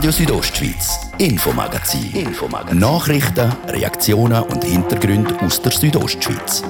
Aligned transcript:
Radio 0.00 0.12
Südostschweiz, 0.12 1.10
Infomagazin. 1.18 2.10
Infomagazin. 2.14 2.78
Nachrichten, 2.78 3.52
Reaktionen 3.68 4.42
und 4.44 4.64
Hintergründe 4.64 5.38
aus 5.42 5.60
der 5.60 5.72
Südostschweiz. 5.72 6.64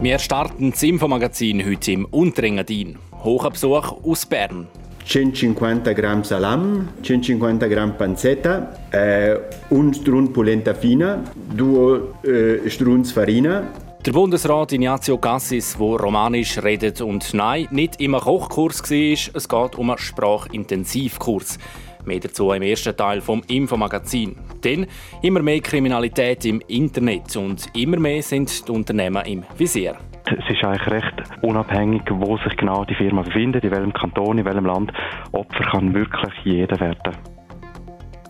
Wir 0.00 0.18
starten 0.18 0.70
das 0.70 0.82
Infomagazin 0.82 1.66
heute 1.66 1.92
im 1.92 2.06
Unterengadin. 2.06 2.96
Hoher 3.22 3.50
Besuch 3.50 3.92
aus 4.02 4.24
Bern. 4.24 4.68
150 5.06 5.94
Gramm 5.94 6.24
Salam, 6.24 6.88
150 7.02 7.70
Gramm 7.70 7.98
Pancetta, 7.98 8.74
eh, 8.90 9.36
un 9.68 9.92
strun 9.92 10.32
polenta 10.32 10.72
fina, 10.72 11.22
due 11.54 12.14
eh, 12.22 12.70
struns 12.70 13.12
farina, 13.12 13.64
der 14.06 14.12
Bundesrat 14.12 14.72
Ignazio 14.72 15.16
Cassis, 15.16 15.78
der 15.78 15.86
romanisch 15.86 16.62
redet 16.62 17.00
und 17.00 17.32
nein, 17.32 17.68
nicht 17.70 18.02
immer 18.02 18.20
Kochkurs 18.20 18.82
war, 18.82 19.36
es 19.36 19.48
geht 19.48 19.74
um 19.76 19.88
einen 19.88 19.98
Sprachintensivkurs. 19.98 21.58
Mehr 22.04 22.20
dazu 22.20 22.52
im 22.52 22.60
ersten 22.60 22.94
Teil 22.94 23.22
vom 23.22 23.42
Infomagazin. 23.48 24.36
Denn 24.62 24.86
immer 25.22 25.40
mehr 25.40 25.60
Kriminalität 25.60 26.44
im 26.44 26.60
Internet 26.68 27.34
und 27.36 27.66
immer 27.74 27.98
mehr 27.98 28.22
sind 28.22 28.68
die 28.68 28.72
Unternehmen 28.72 29.24
im 29.24 29.44
Visier. 29.56 29.96
Es 30.26 30.54
ist 30.54 30.62
eigentlich 30.64 30.86
recht 30.90 31.22
unabhängig, 31.40 32.02
wo 32.10 32.36
sich 32.38 32.56
genau 32.58 32.84
die 32.84 32.94
Firma 32.94 33.22
befindet, 33.22 33.64
in 33.64 33.70
welchem 33.70 33.92
Kanton, 33.94 34.36
in 34.36 34.44
welchem 34.44 34.66
Land. 34.66 34.92
Opfer 35.32 35.64
kann 35.70 35.94
wirklich 35.94 36.32
jeder 36.44 36.78
werden. 36.78 37.33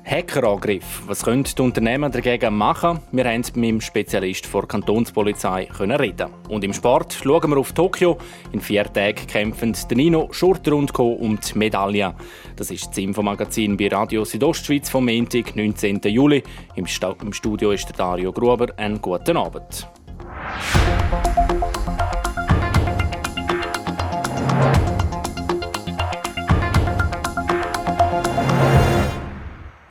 Hackerangriff. 0.05 1.03
Was 1.07 1.23
können 1.25 1.45
die 1.45 1.63
Unternehmen 1.63 2.13
dagegen 2.13 2.57
machen? 2.57 3.01
Wir 3.11 3.25
haben 3.25 3.43
mit 3.55 3.71
dem 3.71 3.81
Spezialist 3.81 4.53
der 4.53 4.63
Kantonspolizei 4.63 5.69
reden. 5.79 6.29
Und 6.49 6.63
im 6.63 6.75
Sport 6.75 7.15
schauen 7.15 7.51
wir 7.51 7.57
auf 7.59 7.73
Tokio. 7.73 8.19
In 8.53 8.61
vier 8.61 8.85
Tagen 8.85 9.27
kämpfen 9.27 9.75
Nino 9.93 10.29
Schurter 10.31 10.75
und 10.75 10.93
Co. 10.93 11.13
um 11.13 11.39
die 11.41 11.59
Medaille. 11.59 12.15
Das 12.57 12.71
ist 12.71 12.89
das 12.89 12.99
Infomagazin 12.99 13.77
bei 13.77 13.89
Radio 13.89 14.25
Südostschweiz 14.25 14.91
vom 14.91 15.07
Montag, 15.07 15.57
19. 15.57 16.01
Juli. 16.05 16.43
Im, 16.75 16.87
Studio 16.87 17.71
ist 17.71 17.89
der 17.89 17.97
Dario 17.97 18.33
Gruber. 18.33 18.67
Einen 18.77 19.01
guten 19.01 19.37
Abend. 19.37 19.89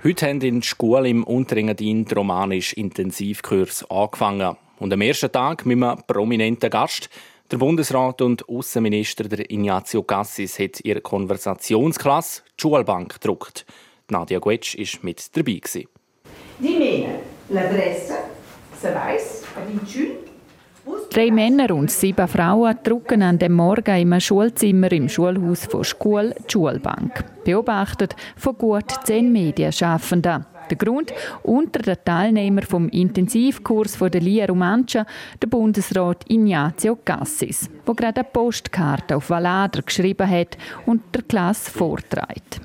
Heute 0.05 0.27
haben 0.27 0.41
in 0.41 0.59
der 0.59 0.67
Schule 0.67 1.07
im 1.07 1.23
Unterengadin 1.23 2.03
die 2.03 2.13
romanisch 2.13 2.73
Intensivkurs 2.73 3.89
angefangen. 3.89 4.57
Und 4.77 4.91
am 4.91 4.99
ersten 4.99 5.31
Tag 5.31 5.65
mit 5.65 5.81
einem 5.81 6.03
prominenten 6.05 6.69
Gast. 6.69 7.09
Der 7.49 7.55
Bundesrat 7.55 8.21
und 8.21 8.49
Außenminister 8.49 9.29
der 9.29 9.49
Ignazio 9.49 10.03
Cassis 10.03 10.59
hat 10.59 10.81
ihre 10.83 10.99
Konversationsklasse, 10.99 12.41
die 12.45 12.61
Schulbank, 12.61 13.13
gedruckt. 13.13 13.65
Nadia 14.09 14.39
Guetsch 14.39 14.77
war 14.77 14.99
mit 15.03 15.37
dabei. 15.37 15.61
Die 15.63 15.87
Mene, 16.59 17.19
l'adresse, 17.49 18.25
se 18.81 18.93
weiß, 18.93 19.43
Vincul, 19.55 20.17
Drei 21.13 21.29
Männer 21.29 21.75
und 21.75 21.91
sieben 21.91 22.27
Frauen 22.27 22.75
drucken 22.83 23.21
an 23.21 23.37
dem 23.37 23.53
Morgen 23.53 23.95
im 23.95 24.19
Schulzimmer 24.19 24.91
im 24.91 25.07
Schulhaus 25.07 25.65
von 25.65 25.83
Schule 25.83 26.35
die 26.39 26.51
Schulbank. 26.51 27.23
Beobachtet 27.45 28.15
von 28.35 28.57
gut 28.57 28.91
zehn 29.03 29.31
Medienschaffenden. 29.31 30.45
Der 30.69 30.77
Grund, 30.77 31.13
unter 31.43 31.83
den 31.83 31.97
Teilnehmern 32.03 32.65
vom 32.65 32.89
Intensivkurs 32.89 33.95
von 33.95 34.09
der 34.09 34.21
Lia 34.21 34.45
Romancia, 34.45 35.05
der 35.41 35.47
Bundesrat 35.47 36.23
Ignazio 36.27 36.97
Cassis, 37.05 37.69
der 37.87 37.93
gerade 37.93 38.21
eine 38.21 38.29
Postkarte 38.31 39.17
auf 39.17 39.29
Valader 39.29 39.83
geschrieben 39.83 40.27
hat 40.27 40.57
und 40.85 41.03
der 41.13 41.21
Klasse 41.21 41.69
vorträgt. 41.69 42.59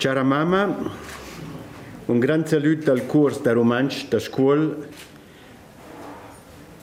Cara 0.00 0.24
Mama, 0.24 0.74
un 2.08 2.20
gran 2.20 2.44
saluto 2.44 2.90
al 2.90 3.02
Kurs 3.02 3.42
der 3.42 3.54
Romancia 3.54 4.08
der 4.10 4.20
Schule 4.20 4.76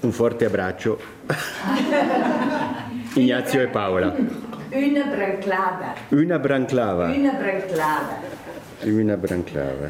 Un 0.07 0.13
forte 0.13 0.45
abbraccio. 0.45 0.97
Ignazio 3.15 3.61
e 3.61 3.67
Paola. 3.67 4.15
Una 4.15 5.03
branclava. 5.03 5.95
Una 6.11 6.39
branclava. 6.39 7.07
Una 7.13 7.31
branclava. 7.33 8.19
Una 8.83 9.17
branclava. 9.17 9.89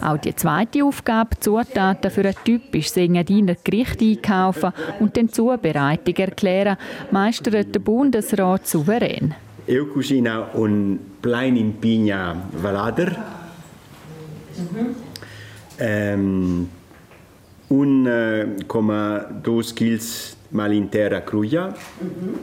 Auch 0.00 0.16
die 0.16 0.34
zweite 0.34 0.82
Aufgabe, 0.82 1.38
Zutaten 1.40 2.10
für 2.10 2.26
ein 2.26 2.34
typisch 2.42 2.90
Sengadiner 2.90 3.54
Gericht 3.62 4.00
einkaufen 4.00 4.72
und 4.98 5.14
den 5.14 5.28
Zubereitung 5.28 6.14
erklären, 6.16 6.78
meistert 7.10 7.74
der 7.74 7.80
Bundesrat 7.80 8.66
souverän. 8.66 9.34
Eu 9.66 9.84
cucino 9.92 10.46
un 10.54 10.98
plain 11.20 11.56
in 11.56 11.78
pigna 11.78 12.34
valader. 12.62 13.10
Mhm. 14.56 14.96
Ähm, 15.78 16.68
1,2 17.68 19.74
kg 19.74 20.02
malintera 20.50 21.22
cruia, 21.22 21.68
mm-hmm. 21.68 22.34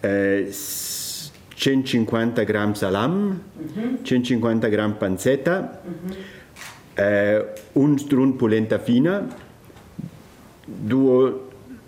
eh, 0.00 0.52
150 1.56 2.44
g 2.44 2.74
salam, 2.74 3.40
mm-hmm. 3.58 3.96
150 4.02 4.70
g 4.70 4.92
pancetta, 4.98 5.60
mm-hmm. 5.60 6.12
eh, 6.94 7.44
un 7.72 7.98
strun 7.98 8.36
polenta 8.36 8.78
fina, 8.78 9.26
due 10.64 11.40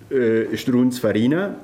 eh, 0.09 0.57
struns 0.57 0.99
farina, 0.99 1.59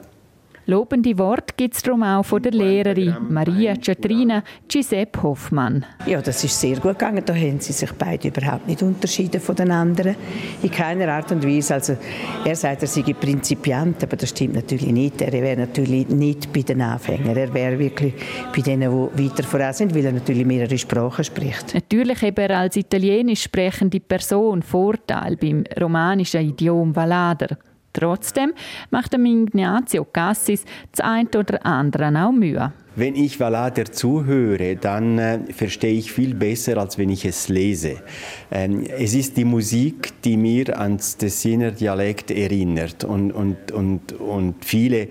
Lobende 0.67 1.19
Worte 1.19 1.55
gibt 1.57 1.75
es 1.75 1.83
darum 1.83 2.05
auch 2.05 2.23
von 2.23 2.41
der 2.41 2.53
Lehrerin 2.53 3.17
Maria 3.29 3.75
Cetrina 3.75 4.45
Giuseppe 4.69 5.23
Hoffmann. 5.23 5.85
Ja, 6.07 6.23
das 6.23 6.45
ist 6.45 6.61
sehr 6.61 6.77
gut 6.77 6.99
gegangen. 6.99 7.23
Da 7.25 7.35
haben 7.35 7.59
sie 7.59 7.73
sich 7.73 7.91
beide 7.93 8.29
überhaupt 8.29 8.69
nicht 8.69 8.81
unterschieden 8.81 9.41
von 9.41 9.57
den 9.57 9.73
anderen. 9.73 10.15
In 10.63 10.71
keiner 10.71 11.09
Art 11.09 11.33
und 11.33 11.45
Weise. 11.45 11.75
Also, 11.75 11.97
er 12.45 12.55
sagt, 12.55 12.83
er 12.83 12.89
sei 12.89 13.03
Prinzipiant, 13.03 14.05
aber 14.05 14.17
das 14.17 14.29
stimmt 14.29 14.55
natürlich 14.55 14.93
nicht. 14.93 15.21
Er 15.21 15.33
wäre 15.33 15.61
natürlich 15.61 16.09
nicht 16.09 16.53
bei 16.53 16.63
den 16.63 16.81
Anfängern. 16.81 17.37
Er 17.37 17.53
wäre 17.53 17.79
wirklich 17.79 18.15
bei 18.55 18.63
denen, 18.63 19.11
die 19.17 19.25
weiter 19.25 19.43
voran 19.43 19.73
sind, 19.73 19.95
weil 19.95 20.05
er 20.05 20.13
natürlich 20.13 20.47
mehrere 20.47 20.79
Sprachen 20.79 21.25
spricht. 21.25 21.75
Natürlich 21.75 22.23
hat 22.23 22.39
er 22.39 22.59
als 22.59 22.77
italienisch 22.77 23.43
sprechende 23.43 23.99
Person 23.99 24.63
Vorteil 24.63 25.37
beim 25.37 25.65
romanischen 25.81 26.49
Idiom 26.49 26.95
Valader. 26.95 27.59
Trotzdem 27.93 28.53
macht 28.91 29.13
dem 29.13 29.27
Ignazio 29.27 30.05
Cassis 30.05 30.65
das 30.91 31.01
eine 31.05 31.29
oder 31.37 31.65
andere 31.67 32.09
auch 32.25 32.33
Mühe. 32.33 32.73
Wenn 32.95 33.17
ich 33.17 33.41
Valader 33.41 33.87
zuhöre, 33.87 34.77
dann 34.77 35.19
äh, 35.19 35.39
verstehe 35.51 35.95
ich 35.95 36.13
viel 36.13 36.35
besser, 36.35 36.77
als 36.77 36.99
wenn 36.99 37.09
ich 37.09 37.25
es 37.25 37.49
lese. 37.49 38.03
Ähm, 38.51 38.85
es 38.85 39.15
ist 39.15 39.39
die 39.39 39.47
Musik, 39.47 40.13
die 40.23 40.37
mir 40.37 40.79
ans 40.79 41.17
Tessiner 41.17 41.71
Dialekt 41.71 42.31
erinnert 42.31 43.05
und, 43.05 43.33
und, 43.33 43.73
und, 43.73 44.13
und 44.13 44.63
viele 44.63 45.09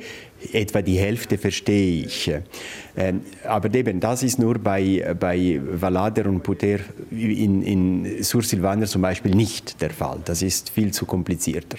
etwa 0.53 0.81
die 0.81 0.97
Hälfte 0.97 1.37
verstehe 1.37 2.05
ich. 2.05 2.31
Ähm, 2.97 3.21
aber 3.45 3.73
eben, 3.73 3.99
das 3.99 4.23
ist 4.23 4.39
nur 4.39 4.59
bei, 4.59 5.15
bei 5.19 5.61
Valader 5.63 6.25
und 6.27 6.43
Puter 6.43 6.79
in, 7.11 7.61
in 7.63 8.23
Sur 8.23 8.43
Silvaner 8.43 8.85
zum 8.85 9.01
Beispiel 9.01 9.33
nicht 9.33 9.81
der 9.81 9.91
Fall. 9.91 10.19
Das 10.25 10.41
ist 10.41 10.69
viel 10.69 10.91
zu 10.91 11.05
komplizierter. 11.05 11.77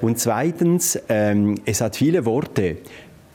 Und 0.00 0.18
zweitens, 0.18 0.98
ähm, 1.08 1.54
es 1.64 1.80
hat 1.80 1.96
viele 1.96 2.24
Worte, 2.24 2.76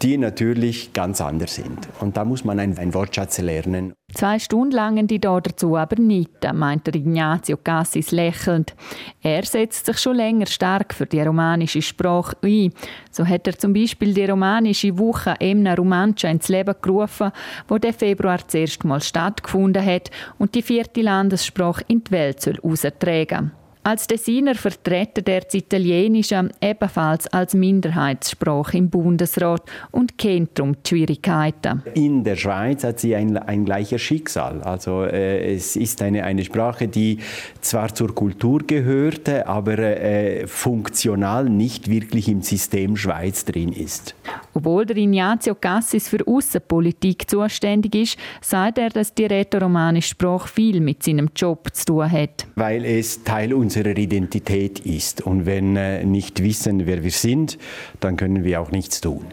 die 0.01 0.17
natürlich 0.17 0.93
ganz 0.93 1.21
anders 1.21 1.55
sind. 1.55 1.87
Und 1.99 2.17
da 2.17 2.25
muss 2.25 2.43
man 2.43 2.59
einen 2.59 2.93
Wortschatz 2.93 3.39
lernen. 3.39 3.93
Zwei 4.13 4.39
Stunden 4.39 4.71
lang 4.71 5.07
die 5.07 5.19
da 5.19 5.39
dazu 5.39 5.75
aber 5.75 6.01
nicht, 6.01 6.29
meint 6.53 6.87
Ignazio 6.87 7.57
Cassis 7.57 8.11
lächelnd. 8.11 8.75
Er 9.21 9.43
setzt 9.43 9.85
sich 9.85 9.97
schon 9.97 10.15
länger 10.15 10.45
stark 10.45 10.93
für 10.93 11.05
die 11.05 11.21
romanische 11.21 11.81
Sprache 11.81 12.37
ein. 12.43 12.71
So 13.11 13.25
hat 13.25 13.47
er 13.47 13.57
zum 13.57 13.73
Beispiel 13.73 14.13
die 14.13 14.25
romanische 14.25 14.97
Woche 14.97 15.35
Emna 15.39 15.73
Romancia 15.73 16.29
ins 16.29 16.47
Leben 16.47 16.75
gerufen, 16.81 17.31
wo 17.67 17.77
der 17.77 17.93
Februar 17.93 18.47
zuerst 18.47 18.85
mal 18.85 19.01
stattgefunden 19.01 19.83
hat 19.83 20.11
und 20.37 20.55
die 20.55 20.61
vierte 20.61 21.01
Landessprache 21.01 21.83
in 21.87 22.03
die 22.03 22.11
Welt 22.11 22.41
soll 22.41 22.59
austragen 22.61 23.51
soll. 23.51 23.66
Als 23.87 24.05
Designer 24.05 24.53
vertritt 24.55 25.25
er 25.29 25.39
das 25.39 25.53
Italienische 25.53 26.49
ebenfalls 26.59 27.25
als 27.27 27.53
Minderheitssprache 27.53 28.77
im 28.77 28.89
Bundesrat 28.89 29.63
und 29.91 30.17
kennt 30.17 30.59
darum 30.59 30.73
die 30.73 30.89
Schwierigkeiten. 30.89 31.83
In 31.93 32.25
der 32.25 32.35
Schweiz 32.35 32.83
hat 32.83 32.99
sie 32.99 33.15
ein, 33.15 33.37
ein 33.37 33.63
gleiches 33.63 34.01
Schicksal. 34.01 34.61
Also 34.61 35.05
äh, 35.05 35.55
es 35.55 35.77
ist 35.77 36.01
eine, 36.01 36.25
eine 36.25 36.43
Sprache, 36.43 36.89
die 36.89 37.19
zwar 37.61 37.95
zur 37.95 38.13
Kultur 38.13 38.59
gehörte, 38.67 39.47
aber 39.47 39.77
äh, 39.79 40.47
funktional 40.47 41.45
nicht 41.45 41.89
wirklich 41.89 42.27
im 42.27 42.41
System 42.41 42.97
Schweiz 42.97 43.45
drin 43.45 43.71
ist. 43.71 44.15
Obwohl 44.53 44.85
der 44.85 44.97
Ignazio 44.97 45.55
Cassis 45.55 46.09
für 46.09 46.27
Außenpolitik 46.27 47.29
zuständig 47.29 47.95
ist, 47.95 48.17
sagt 48.41 48.79
er, 48.79 48.89
dass 48.89 49.13
die 49.13 49.27
rätoromanische 49.27 50.09
Sprache 50.09 50.49
viel 50.49 50.81
mit 50.81 51.03
seinem 51.03 51.29
Job 51.33 51.69
zu 51.71 51.85
tun 51.85 52.11
hat. 52.11 52.47
Weil 52.55 52.83
es 52.83 53.23
Teil 53.23 53.53
unserer 53.53 53.76
unserer 53.77 53.97
Identität 53.97 54.79
ist. 54.79 55.21
Und 55.21 55.45
wenn 55.45 55.75
wir 55.75 55.99
äh, 55.99 56.05
nicht 56.05 56.41
wissen, 56.41 56.87
wer 56.87 57.03
wir 57.03 57.11
sind, 57.11 57.59
dann 57.99 58.17
können 58.17 58.43
wir 58.43 58.59
auch 58.59 58.71
nichts 58.71 59.01
tun. 59.01 59.25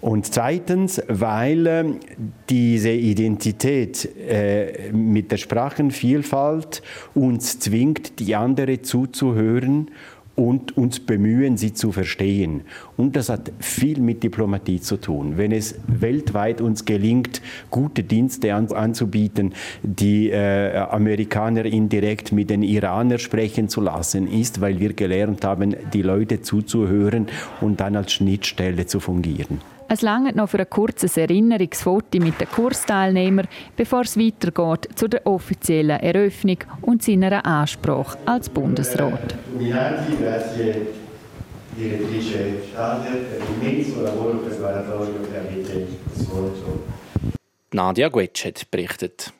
Und 0.00 0.26
zweitens, 0.26 1.00
weil 1.08 1.66
äh, 1.66 1.84
diese 2.50 2.90
Identität 2.90 4.08
äh, 4.28 4.90
mit 4.92 5.30
der 5.30 5.36
Sprachenvielfalt 5.36 6.82
uns 7.14 7.60
zwingt, 7.60 8.18
die 8.18 8.34
andere 8.34 8.82
zuzuhören 8.82 9.90
und 10.36 10.76
uns 10.76 11.00
bemühen, 11.00 11.56
sie 11.56 11.72
zu 11.72 11.92
verstehen. 11.92 12.62
Und 12.96 13.16
das 13.16 13.30
hat 13.30 13.50
viel 13.58 14.00
mit 14.00 14.22
Diplomatie 14.22 14.80
zu 14.80 14.98
tun. 14.98 15.36
Wenn 15.36 15.50
es 15.50 15.76
weltweit 15.86 16.60
uns 16.60 16.84
gelingt, 16.84 17.40
gute 17.70 18.04
Dienste 18.04 18.54
anzubieten, 18.54 19.54
die 19.82 20.30
äh, 20.30 20.76
Amerikaner 20.76 21.64
indirekt 21.64 22.32
mit 22.32 22.50
den 22.50 22.62
Iranern 22.62 23.18
sprechen 23.18 23.68
zu 23.68 23.80
lassen, 23.80 24.30
ist, 24.30 24.60
weil 24.60 24.78
wir 24.78 24.92
gelernt 24.92 25.44
haben, 25.44 25.74
die 25.92 26.02
Leute 26.02 26.42
zuzuhören 26.42 27.26
und 27.60 27.80
dann 27.80 27.96
als 27.96 28.12
Schnittstelle 28.12 28.86
zu 28.86 29.00
fungieren. 29.00 29.75
Es 29.88 30.02
langt 30.02 30.34
noch 30.34 30.48
für 30.48 30.58
ein 30.58 30.68
kurzes 30.68 31.16
Erinnerungsfoto 31.16 32.18
mit 32.18 32.40
den 32.40 32.48
Kursteilnehmern, 32.48 33.46
bevor 33.76 34.00
es 34.00 34.18
weitergeht 34.18 34.88
zu 34.96 35.06
der 35.06 35.24
offiziellen 35.26 36.00
Eröffnung 36.00 36.58
und 36.82 37.02
seiner 37.04 37.46
Ansprache 37.46 38.18
als 38.26 38.48
Bundesrat. 38.48 39.36
Nadia 47.72 48.08
Guetsch 48.08 48.64
berichtet. 48.70 49.32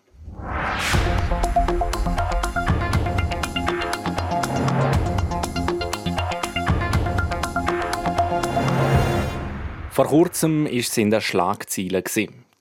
Vor 9.96 10.08
kurzem 10.08 10.66
war 10.66 10.72
es 10.74 10.98
in 10.98 11.10
den 11.10 11.22
Schlagzeilen. 11.22 12.04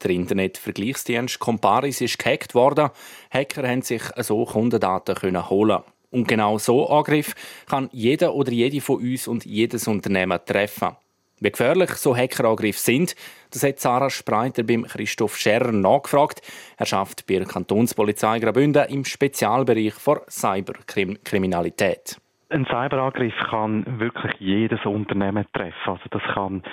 Der 0.01 0.09
Internetvergleichsdienst 0.09 1.37
Comparis 1.37 1.99
ist 1.99 2.17
gehackt 2.17 2.55
worden. 2.55 2.91
Hacker 3.29 3.67
haben 3.67 3.81
sich 3.81 4.03
so 4.19 4.45
Kundendaten 4.45 5.49
holen. 5.49 5.83
Und 6.11 6.29
genau 6.29 6.57
so 6.59 6.87
Angriff 6.87 7.35
kann 7.69 7.89
jeder 7.91 8.35
oder 8.35 8.53
jede 8.53 8.79
von 8.79 9.01
uns 9.01 9.27
und 9.27 9.43
jedes 9.43 9.85
Unternehmen 9.85 10.39
treffen. 10.45 10.95
Wie 11.41 11.51
gefährlich 11.51 11.89
so 11.95 12.15
Hackerangriffe 12.15 12.79
sind, 12.79 13.17
das 13.51 13.63
hat 13.63 13.81
Sarah 13.81 14.09
Spreiter 14.09 14.63
beim 14.63 14.83
Christoph 14.83 15.35
Scherrer 15.35 15.73
nachgefragt. 15.73 16.41
Er 16.77 16.85
schafft 16.85 17.27
bei 17.27 17.35
der 17.35 17.47
Kantonspolizei 17.47 18.39
Graubünden 18.39 18.87
im 18.87 19.03
Spezialbereich 19.03 19.95
für 19.95 20.21
Cyberkriminalität. 20.29 22.15
Ein 22.47 22.65
Cyberangriff 22.65 23.35
kann 23.49 23.99
wirklich 23.99 24.31
jedes 24.39 24.85
Unternehmen 24.85 25.45
treffen. 25.51 25.75
Also 25.85 26.03
das 26.11 26.21
kann 26.33 26.63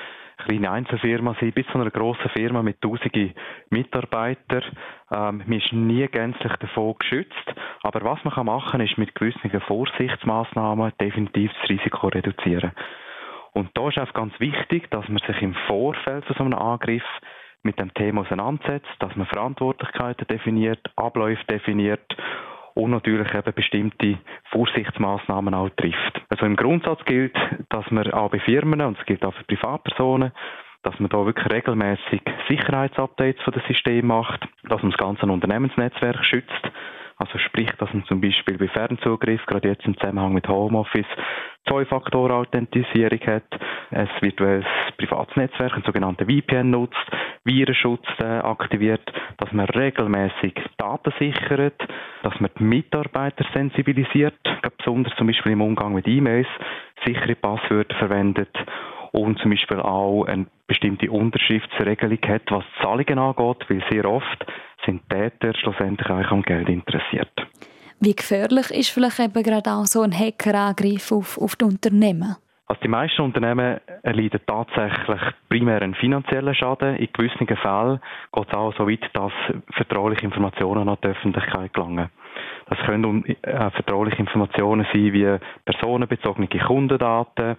kleine 0.44 0.70
Einzelfirma 0.70 1.34
sein, 1.40 1.52
bis 1.52 1.66
zu 1.66 1.74
einer 1.74 1.90
grossen 1.90 2.30
Firma 2.30 2.62
mit 2.62 2.80
tausenden 2.80 3.34
Mitarbeitern. 3.70 4.62
Ähm, 5.10 5.42
man 5.46 5.58
ist 5.58 5.72
nie 5.72 6.06
gänzlich 6.08 6.52
davon 6.56 6.94
geschützt. 6.98 7.54
Aber 7.82 8.02
was 8.02 8.24
man 8.24 8.46
machen 8.46 8.72
kann, 8.72 8.80
ist 8.80 8.98
mit 8.98 9.14
gewissen 9.14 9.50
Vorsichtsmaßnahmen 9.60 10.92
definitiv 11.00 11.50
das 11.60 11.70
Risiko 11.70 12.08
reduzieren. 12.08 12.72
Und 13.52 13.70
da 13.74 13.88
ist 13.88 13.98
auch 13.98 14.12
ganz 14.14 14.38
wichtig, 14.40 14.90
dass 14.90 15.08
man 15.08 15.18
sich 15.26 15.42
im 15.42 15.54
Vorfeld 15.66 16.24
zu 16.26 16.32
so 16.34 16.44
einem 16.44 16.54
Angriff 16.54 17.04
mit 17.62 17.78
dem 17.78 17.92
Thema 17.94 18.22
auseinandersetzt, 18.22 18.90
dass 18.98 19.14
man 19.14 19.26
Verantwortlichkeiten 19.26 20.26
definiert, 20.26 20.80
Abläufe 20.96 21.44
definiert 21.44 22.16
und 22.74 22.90
natürlich 22.90 23.32
eben 23.34 23.54
bestimmte 23.54 24.18
Vorsichtsmaßnahmen 24.50 25.54
auch 25.54 25.68
trifft. 25.70 26.21
Also 26.32 26.46
im 26.46 26.56
Grundsatz 26.56 27.04
gilt, 27.04 27.36
dass 27.68 27.90
man 27.90 28.10
auch 28.10 28.30
bei 28.30 28.40
Firmen, 28.40 28.80
und 28.80 28.98
es 28.98 29.04
gilt 29.04 29.22
auch 29.22 29.34
für 29.34 29.44
Privatpersonen, 29.44 30.32
dass 30.82 30.98
man 30.98 31.10
da 31.10 31.26
wirklich 31.26 31.52
regelmäßig 31.52 32.22
Sicherheitsupdates 32.48 33.42
von 33.42 33.52
dem 33.52 33.62
System 33.68 34.06
macht, 34.06 34.40
dass 34.62 34.80
man 34.80 34.92
das 34.92 34.98
ganze 34.98 35.26
Unternehmensnetzwerk 35.26 36.24
schützt, 36.24 36.70
also 37.22 37.38
sprich, 37.38 37.70
dass 37.78 37.92
man 37.94 38.04
zum 38.06 38.20
Beispiel 38.20 38.58
bei 38.58 38.66
Fernzugriff, 38.66 39.46
gerade 39.46 39.68
jetzt 39.68 39.86
im 39.86 39.96
Zusammenhang 39.96 40.32
mit 40.32 40.48
Homeoffice, 40.48 41.06
Zwei-Faktor-Authentisierung 41.68 43.20
hat, 43.26 43.44
ein 43.92 44.08
virtuelles 44.20 44.66
Privatsnetzwerk, 44.98 45.76
ein 45.76 45.84
sogenannter 45.84 46.24
VPN 46.24 46.70
nutzt, 46.70 46.96
Virenschutz 47.44 48.04
äh, 48.18 48.24
aktiviert, 48.24 49.08
dass 49.38 49.52
man 49.52 49.66
regelmäßig 49.66 50.54
Daten 50.78 51.12
sichert, 51.20 51.80
dass 52.24 52.40
man 52.40 52.50
die 52.58 52.64
Mitarbeiter 52.64 53.44
sensibilisiert, 53.54 54.34
besonders 54.76 55.14
zum 55.16 55.28
Beispiel 55.28 55.52
im 55.52 55.60
Umgang 55.60 55.94
mit 55.94 56.08
E-Mails, 56.08 56.48
sichere 57.06 57.36
Passwörter 57.36 57.96
verwendet 57.98 58.50
und 59.12 59.38
zum 59.38 59.50
Beispiel 59.50 59.80
auch 59.80 60.24
eine 60.24 60.46
bestimmte 60.66 61.10
Unterschriftsregelung 61.10 62.18
hat, 62.26 62.50
was 62.50 62.64
Zahlungen 62.82 63.18
angeht, 63.18 63.68
weil 63.68 63.84
sehr 63.90 64.04
oft 64.06 64.46
sind 64.84 65.08
Täter 65.08 65.54
schlussendlich 65.54 66.08
auch 66.10 66.30
am 66.30 66.42
Geld 66.42 66.68
interessiert. 66.68 67.30
Wie 68.00 68.16
gefährlich 68.16 68.70
ist 68.70 68.90
vielleicht 68.90 69.20
eben 69.20 69.42
gerade 69.42 69.70
auch 69.70 69.86
so 69.86 70.02
ein 70.02 70.18
Hackerangriff 70.18 71.12
auf, 71.12 71.38
auf 71.38 71.54
die 71.56 71.66
Unternehmen? 71.66 72.36
Also 72.66 72.80
die 72.82 72.88
meisten 72.88 73.22
Unternehmen 73.22 73.80
erleiden 74.02 74.40
tatsächlich 74.46 75.20
primär 75.48 75.82
einen 75.82 75.94
finanziellen 75.94 76.54
Schaden. 76.54 76.96
In 76.96 77.08
gewissen 77.12 77.46
Fällen 77.46 78.00
geht 78.32 78.48
es 78.48 78.54
auch 78.54 78.74
so 78.76 78.88
weit, 78.88 79.08
dass 79.12 79.32
vertrauliche 79.74 80.24
Informationen 80.24 80.88
an 80.88 80.96
die 81.02 81.08
Öffentlichkeit 81.08 81.74
gelangen. 81.74 82.08
Das 82.68 82.78
können 82.86 83.24
äh, 83.24 83.70
vertrauliche 83.70 84.18
Informationen 84.18 84.86
sein 84.92 85.12
wie 85.12 85.38
personenbezogene 85.64 86.48
Kundendaten, 86.48 87.56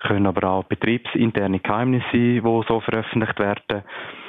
können 0.00 0.26
aber 0.26 0.48
auch 0.48 0.64
betriebsinterne 0.64 1.60
Geheimnisse 1.60 2.06
sein, 2.12 2.42
die 2.44 2.62
so 2.68 2.80
veröffentlicht 2.80 3.38
werden. 3.38 3.82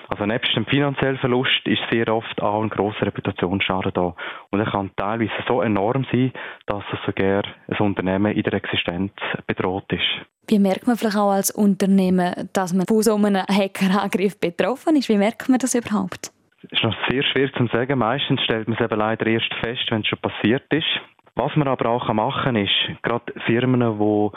Also 0.08 0.26
nebst 0.26 0.56
dem 0.56 0.66
finanziellen 0.66 1.18
Verlust 1.18 1.62
ist 1.66 1.82
sehr 1.92 2.08
oft 2.14 2.42
auch 2.42 2.62
ein 2.62 2.70
grosser 2.70 3.08
Reputationsschaden 3.08 3.92
da. 3.94 4.16
Und 4.52 4.60
er 4.60 4.70
kann 4.70 4.92
teilweise 4.96 5.32
so 5.48 5.62
enorm 5.62 6.06
sein, 6.12 6.32
dass 6.68 6.84
es 6.94 7.00
sogar 7.06 7.44
ein 7.68 7.78
Unternehmen 7.80 8.34
in 8.34 8.44
der 8.44 8.54
Existenz 8.54 9.12
bedroht 9.48 9.92
ist. 9.92 10.26
Wie 10.48 10.60
merkt 10.60 10.86
man 10.86 10.96
vielleicht 10.96 11.18
auch 11.18 11.32
als 11.32 11.50
Unternehmen, 11.50 12.50
dass 12.54 12.74
man 12.74 12.86
von 12.86 13.02
so 13.02 13.16
einem 13.16 13.42
Hackerangriff 13.48 14.40
betroffen 14.40 14.96
ist? 14.96 15.10
Wie 15.10 15.18
merkt 15.18 15.50
man 15.50 15.58
das 15.58 15.74
überhaupt? 15.74 16.32
Ist 16.72 16.84
noch 16.84 16.96
sehr 17.10 17.24
schwer 17.24 17.52
zu 17.54 17.68
sagen. 17.68 18.00
Meistens 18.00 18.42
stellt 18.44 18.68
man 18.68 18.78
es 18.78 18.84
eben 18.84 19.00
leider 19.00 19.28
erst 19.28 19.54
fest, 19.56 19.86
wenn 19.90 20.02
es 20.02 20.08
schon 20.08 20.20
passiert 20.20 20.72
ist. 20.74 20.88
Was 21.36 21.56
man 21.56 21.68
aber 21.68 21.90
auch 21.90 22.12
machen 22.14 22.44
kann, 22.44 22.56
ist, 22.56 23.02
gerade 23.04 23.34
Firmen, 23.46 23.82
die 23.82 24.30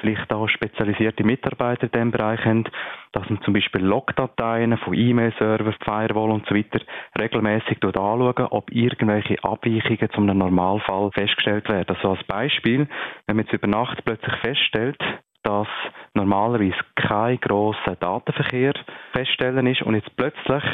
vielleicht 0.00 0.32
auch 0.32 0.48
spezialisierte 0.48 1.24
Mitarbeiter 1.24 1.84
in 1.84 1.90
diesem 1.90 2.10
Bereich 2.10 2.44
haben, 2.44 2.64
dass 3.12 3.28
man 3.28 3.40
zum 3.42 3.54
Beispiel 3.54 3.82
Logdateien 3.82 4.76
von 4.78 4.94
E-Mail-Servern, 4.94 5.74
Firewall 5.84 6.30
und 6.30 6.46
so 6.46 6.54
weiter 6.54 6.80
regelmäßig 7.18 7.82
anschauen, 7.82 8.46
ob 8.50 8.70
irgendwelche 8.72 9.42
Abweichungen 9.42 10.10
zum 10.14 10.26
Normalfall 10.26 11.10
festgestellt 11.12 11.68
werden. 11.68 11.94
Also 11.94 12.10
als 12.10 12.24
Beispiel, 12.24 12.88
wenn 13.26 13.36
man 13.36 13.44
jetzt 13.44 13.54
über 13.54 13.66
Nacht 13.66 14.04
plötzlich 14.04 14.34
feststellt, 14.36 14.98
dass 15.46 15.68
normalerweise 16.14 16.74
kein 16.96 17.38
grosser 17.40 17.94
Datenverkehr 18.00 18.72
feststellen 19.12 19.66
ist 19.68 19.82
und 19.82 19.94
jetzt 19.94 20.14
plötzlich 20.16 20.64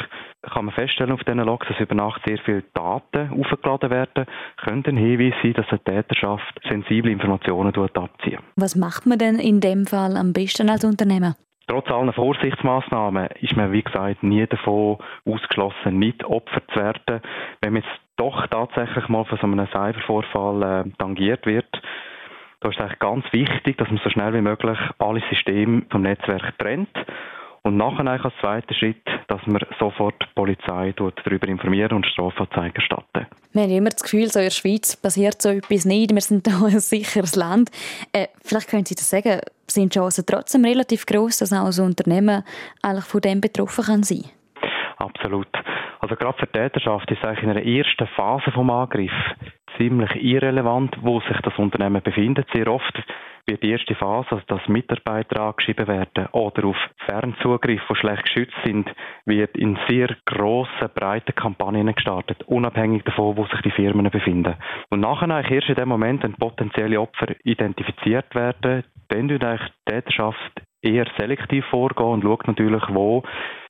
kann 0.41 0.65
man 0.65 0.73
feststellen 0.73 1.13
auf 1.13 1.23
diesen 1.23 1.39
Logs, 1.39 1.67
dass 1.67 1.79
über 1.79 1.93
Nacht 1.93 2.21
sehr 2.25 2.39
viele 2.39 2.63
Daten 2.73 3.29
aufgeladen 3.39 3.91
werden, 3.91 4.25
könnte 4.57 4.89
ein 4.89 4.97
Hinweis 4.97 5.35
sein, 5.43 5.53
dass 5.53 5.69
eine 5.69 5.83
Täterschaft 5.83 6.59
sensible 6.67 7.11
Informationen 7.11 7.71
abzieht. 7.73 8.39
Was 8.55 8.75
macht 8.75 9.05
man 9.05 9.19
denn 9.19 9.37
in 9.37 9.59
dem 9.59 9.85
Fall 9.85 10.17
am 10.17 10.33
besten 10.33 10.69
als 10.69 10.83
Unternehmen? 10.83 11.35
Trotz 11.67 11.89
allen 11.89 12.11
Vorsichtsmaßnahmen 12.11 13.27
ist 13.39 13.55
man, 13.55 13.71
wie 13.71 13.83
gesagt, 13.83 14.23
nie 14.23 14.45
davon 14.47 14.97
ausgeschlossen, 15.25 15.99
nicht 15.99 16.25
Opfer 16.25 16.61
zu 16.73 16.79
werden. 16.79 17.21
Wenn 17.61 17.73
man 17.73 17.83
jetzt 17.83 18.01
doch 18.17 18.47
tatsächlich 18.47 19.07
mal 19.07 19.23
von 19.25 19.37
so 19.37 19.47
einem 19.47 19.67
Cybervorfall 19.67 20.63
äh, 20.63 20.91
tangiert 20.97 21.45
wird, 21.45 21.69
da 22.63 22.69
ist 22.69 22.77
es 22.77 22.81
eigentlich 22.81 22.99
ganz 22.99 23.25
wichtig, 23.31 23.77
dass 23.77 23.89
man 23.89 23.99
so 24.03 24.09
schnell 24.09 24.33
wie 24.33 24.41
möglich 24.41 24.79
alle 24.97 25.21
Systeme 25.29 25.83
vom 25.89 26.01
Netzwerk 26.01 26.57
trennt. 26.57 26.89
Und 27.63 27.77
nachher 27.77 28.05
eigentlich 28.05 28.25
als 28.25 28.33
zweiter 28.41 28.73
Schritt, 28.73 29.05
dass 29.27 29.39
man 29.45 29.61
sofort 29.79 30.15
die 30.21 30.33
Polizei 30.35 30.93
darüber 30.97 31.47
informieren 31.47 31.95
und 31.95 32.05
Strafanzeigen 32.05 32.75
erstatten. 32.75 33.25
Wir 33.53 33.63
haben 33.63 33.71
immer 33.71 33.89
das 33.89 34.03
Gefühl, 34.03 34.27
so 34.27 34.39
in 34.39 34.45
der 34.45 34.51
Schweiz 34.51 34.97
passiert 34.97 35.41
so 35.41 35.49
etwas 35.49 35.85
nicht. 35.85 36.13
Wir 36.13 36.21
sind 36.21 36.47
hier 36.47 36.65
ein 36.65 36.79
sicheres 36.79 37.35
Land. 37.35 37.69
Äh, 38.11 38.27
vielleicht 38.43 38.69
können 38.69 38.85
Sie 38.85 38.95
das 38.95 39.09
sagen, 39.09 39.39
sind 39.67 39.93
die 39.93 39.99
Chancen 39.99 40.25
trotzdem 40.25 40.65
relativ 40.65 41.05
groß, 41.05 41.39
dass 41.39 41.53
auch 41.53 41.65
ein 41.65 41.85
Unternehmen 41.85 42.43
eigentlich 42.81 43.05
von 43.05 43.21
dem 43.21 43.39
betroffen 43.39 43.85
kann 43.85 44.03
sein 44.03 44.25
Absolut. 44.97 45.47
Also 45.99 46.15
gerade 46.15 46.37
für 46.37 46.47
die 46.47 46.59
Täterschaft 46.59 47.09
ist 47.11 47.23
eigentlich 47.23 47.43
in 47.43 47.53
der 47.53 47.65
ersten 47.65 48.07
Phase 48.07 48.51
des 48.51 48.57
Angriffs 48.57 49.13
ziemlich 49.77 50.15
irrelevant, 50.15 50.97
wo 51.01 51.19
sich 51.21 51.37
das 51.43 51.57
Unternehmen 51.57 52.01
befindet. 52.01 52.47
Sehr 52.53 52.67
oft 52.67 53.03
wird 53.45 53.63
die 53.63 53.71
erste 53.71 53.95
Phase, 53.95 54.31
also 54.31 54.43
dass 54.47 54.67
Mitarbeiter 54.67 55.41
angeschrieben 55.41 55.87
werden 55.87 56.27
oder 56.31 56.65
auf 56.65 56.77
Fernzugriff, 57.05 57.81
die 57.89 57.95
schlecht 57.95 58.23
geschützt 58.23 58.55
sind, 58.63 58.89
wird 59.25 59.57
in 59.57 59.77
sehr 59.87 60.15
grossen, 60.25 60.89
breiten 60.93 61.35
Kampagnen 61.35 61.93
gestartet, 61.93 62.43
unabhängig 62.45 63.03
davon, 63.03 63.35
wo 63.35 63.45
sich 63.45 63.61
die 63.61 63.71
Firmen 63.71 64.09
befinden. 64.09 64.55
Und 64.89 65.01
nachher 65.01 65.29
eigentlich 65.29 65.51
erst 65.51 65.69
in 65.69 65.75
dem 65.75 65.89
Moment, 65.89 66.23
wenn 66.23 66.33
potenzielle 66.33 67.01
Opfer 67.01 67.35
identifiziert 67.43 68.33
werden, 68.33 68.83
dann 69.09 69.29
wird 69.29 69.43
eigentlich 69.43 69.71
die 69.87 69.91
Täterschaft 69.91 70.61
eher 70.83 71.05
selektiv 71.17 71.65
vorgehen 71.65 72.09
und 72.09 72.23
schaut 72.23 72.47
natürlich, 72.47 72.83
wo 72.89 73.23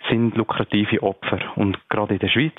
sind 0.10 0.36
lukrative 0.36 1.02
Opfer. 1.04 1.40
Und 1.56 1.78
gerade 1.90 2.16
in 2.16 2.20
der 2.20 2.30
Schweiz, 2.30 2.54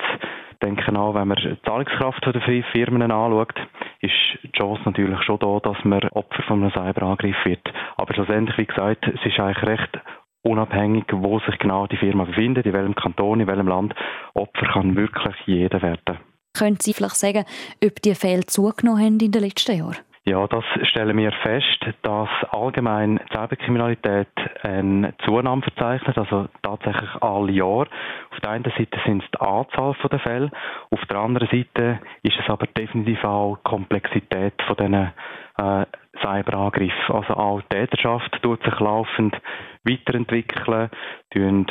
denken 0.63 0.97
an, 0.97 1.15
wenn 1.15 1.29
man 1.29 1.37
die 1.37 1.61
Zahlungskraft 1.67 2.25
der 2.25 2.65
Firmen 2.73 3.03
anschaut, 3.03 3.55
ist 4.01 4.13
die 4.43 4.53
Chance 4.53 4.83
natürlich 4.85 5.21
schon 5.23 5.39
da, 5.39 5.59
dass 5.61 5.77
man 5.85 6.09
Opfer 6.11 6.43
von 6.45 6.63
einem 6.63 6.73
Cyberangriff 6.73 7.37
wird. 7.45 7.67
Aber 7.97 8.15
schlussendlich, 8.15 8.57
wie 8.59 8.67
gesagt, 8.67 9.07
es 9.07 9.25
ist 9.25 9.39
eigentlich 9.39 9.67
recht 9.67 9.99
unabhängig, 10.43 11.05
wo 11.11 11.41
sich 11.41 11.59
genau 11.59 11.87
die 11.87 11.97
Firma 11.97 12.25
befindet, 12.25 12.67
in 12.67 12.73
welchem 12.73 12.95
Kanton, 12.95 13.41
in 13.41 13.47
welchem 13.47 13.69
Land. 13.69 13.95
Opfer 14.35 14.67
kann 14.73 14.97
wirklich 14.97 15.35
jeder 15.47 15.83
werden. 15.83 16.19
Können 16.57 16.79
Sie 16.79 16.93
vielleicht 16.93 17.17
sagen, 17.17 17.45
ob 17.85 18.03
die 18.03 18.15
Fälle 18.15 18.47
zugenommen 18.47 19.03
haben 19.03 19.21
in 19.21 19.33
den 19.33 19.43
letzten 19.43 19.77
Jahren? 19.77 19.97
Ja, 20.27 20.47
das 20.47 20.65
stellen 20.85 21.19
wir 21.19 21.33
fest, 21.33 21.85
dass 22.01 22.31
allgemein 22.51 23.21
Cyberkriminalität 23.31 24.29
eine 24.63 25.13
Zunahme 25.23 25.61
verzeichnet, 25.61 26.17
also 26.17 26.49
tatsächlich 26.63 27.11
alle 27.21 27.53
Jahre. 27.53 27.89
Auf 28.31 28.41
der 28.41 28.51
einen 28.53 28.65
Seite 28.65 28.99
sind 29.05 29.23
es 29.23 29.31
die 29.31 29.41
Anzahl 29.41 29.95
der 30.11 30.19
Fälle, 30.21 30.51
auf 30.91 31.05
der 31.11 31.19
anderen 31.19 31.49
Seite 31.49 32.01
ist 32.23 32.39
es 32.39 32.49
aber 32.49 32.67
definitiv 32.69 33.23
auch 33.23 33.59
die 33.59 33.69
Komplexität 33.69 34.55
von 34.67 34.77
diesen 34.77 35.13
äh, 35.59 35.87
Cyberangriffen. 36.23 37.15
Also 37.15 37.35
auch 37.35 37.61
die 37.61 37.77
Täterschaft 37.77 38.41
tut 38.41 38.63
sich 38.63 38.81
laufend 38.81 39.39
weiterentwickeln, 39.85 40.89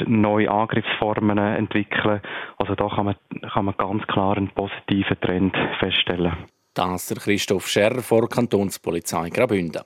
neue 0.05 0.51
Angriffsformen 0.51 1.39
entwickeln. 1.39 2.21
Also 2.59 2.75
da 2.75 2.87
kann 2.87 3.05
man, 3.05 3.15
kann 3.51 3.65
man 3.65 3.77
ganz 3.77 4.05
klar 4.05 4.37
einen 4.37 4.49
positiven 4.49 5.19
Trend 5.19 5.57
feststellen. 5.79 6.33
Das 6.75 7.05
der 7.05 7.17
Christoph 7.17 7.67
Scherr 7.67 8.01
vor 8.01 8.27
Kantonspolizei 8.27 9.29
Graubünden. 9.29 9.83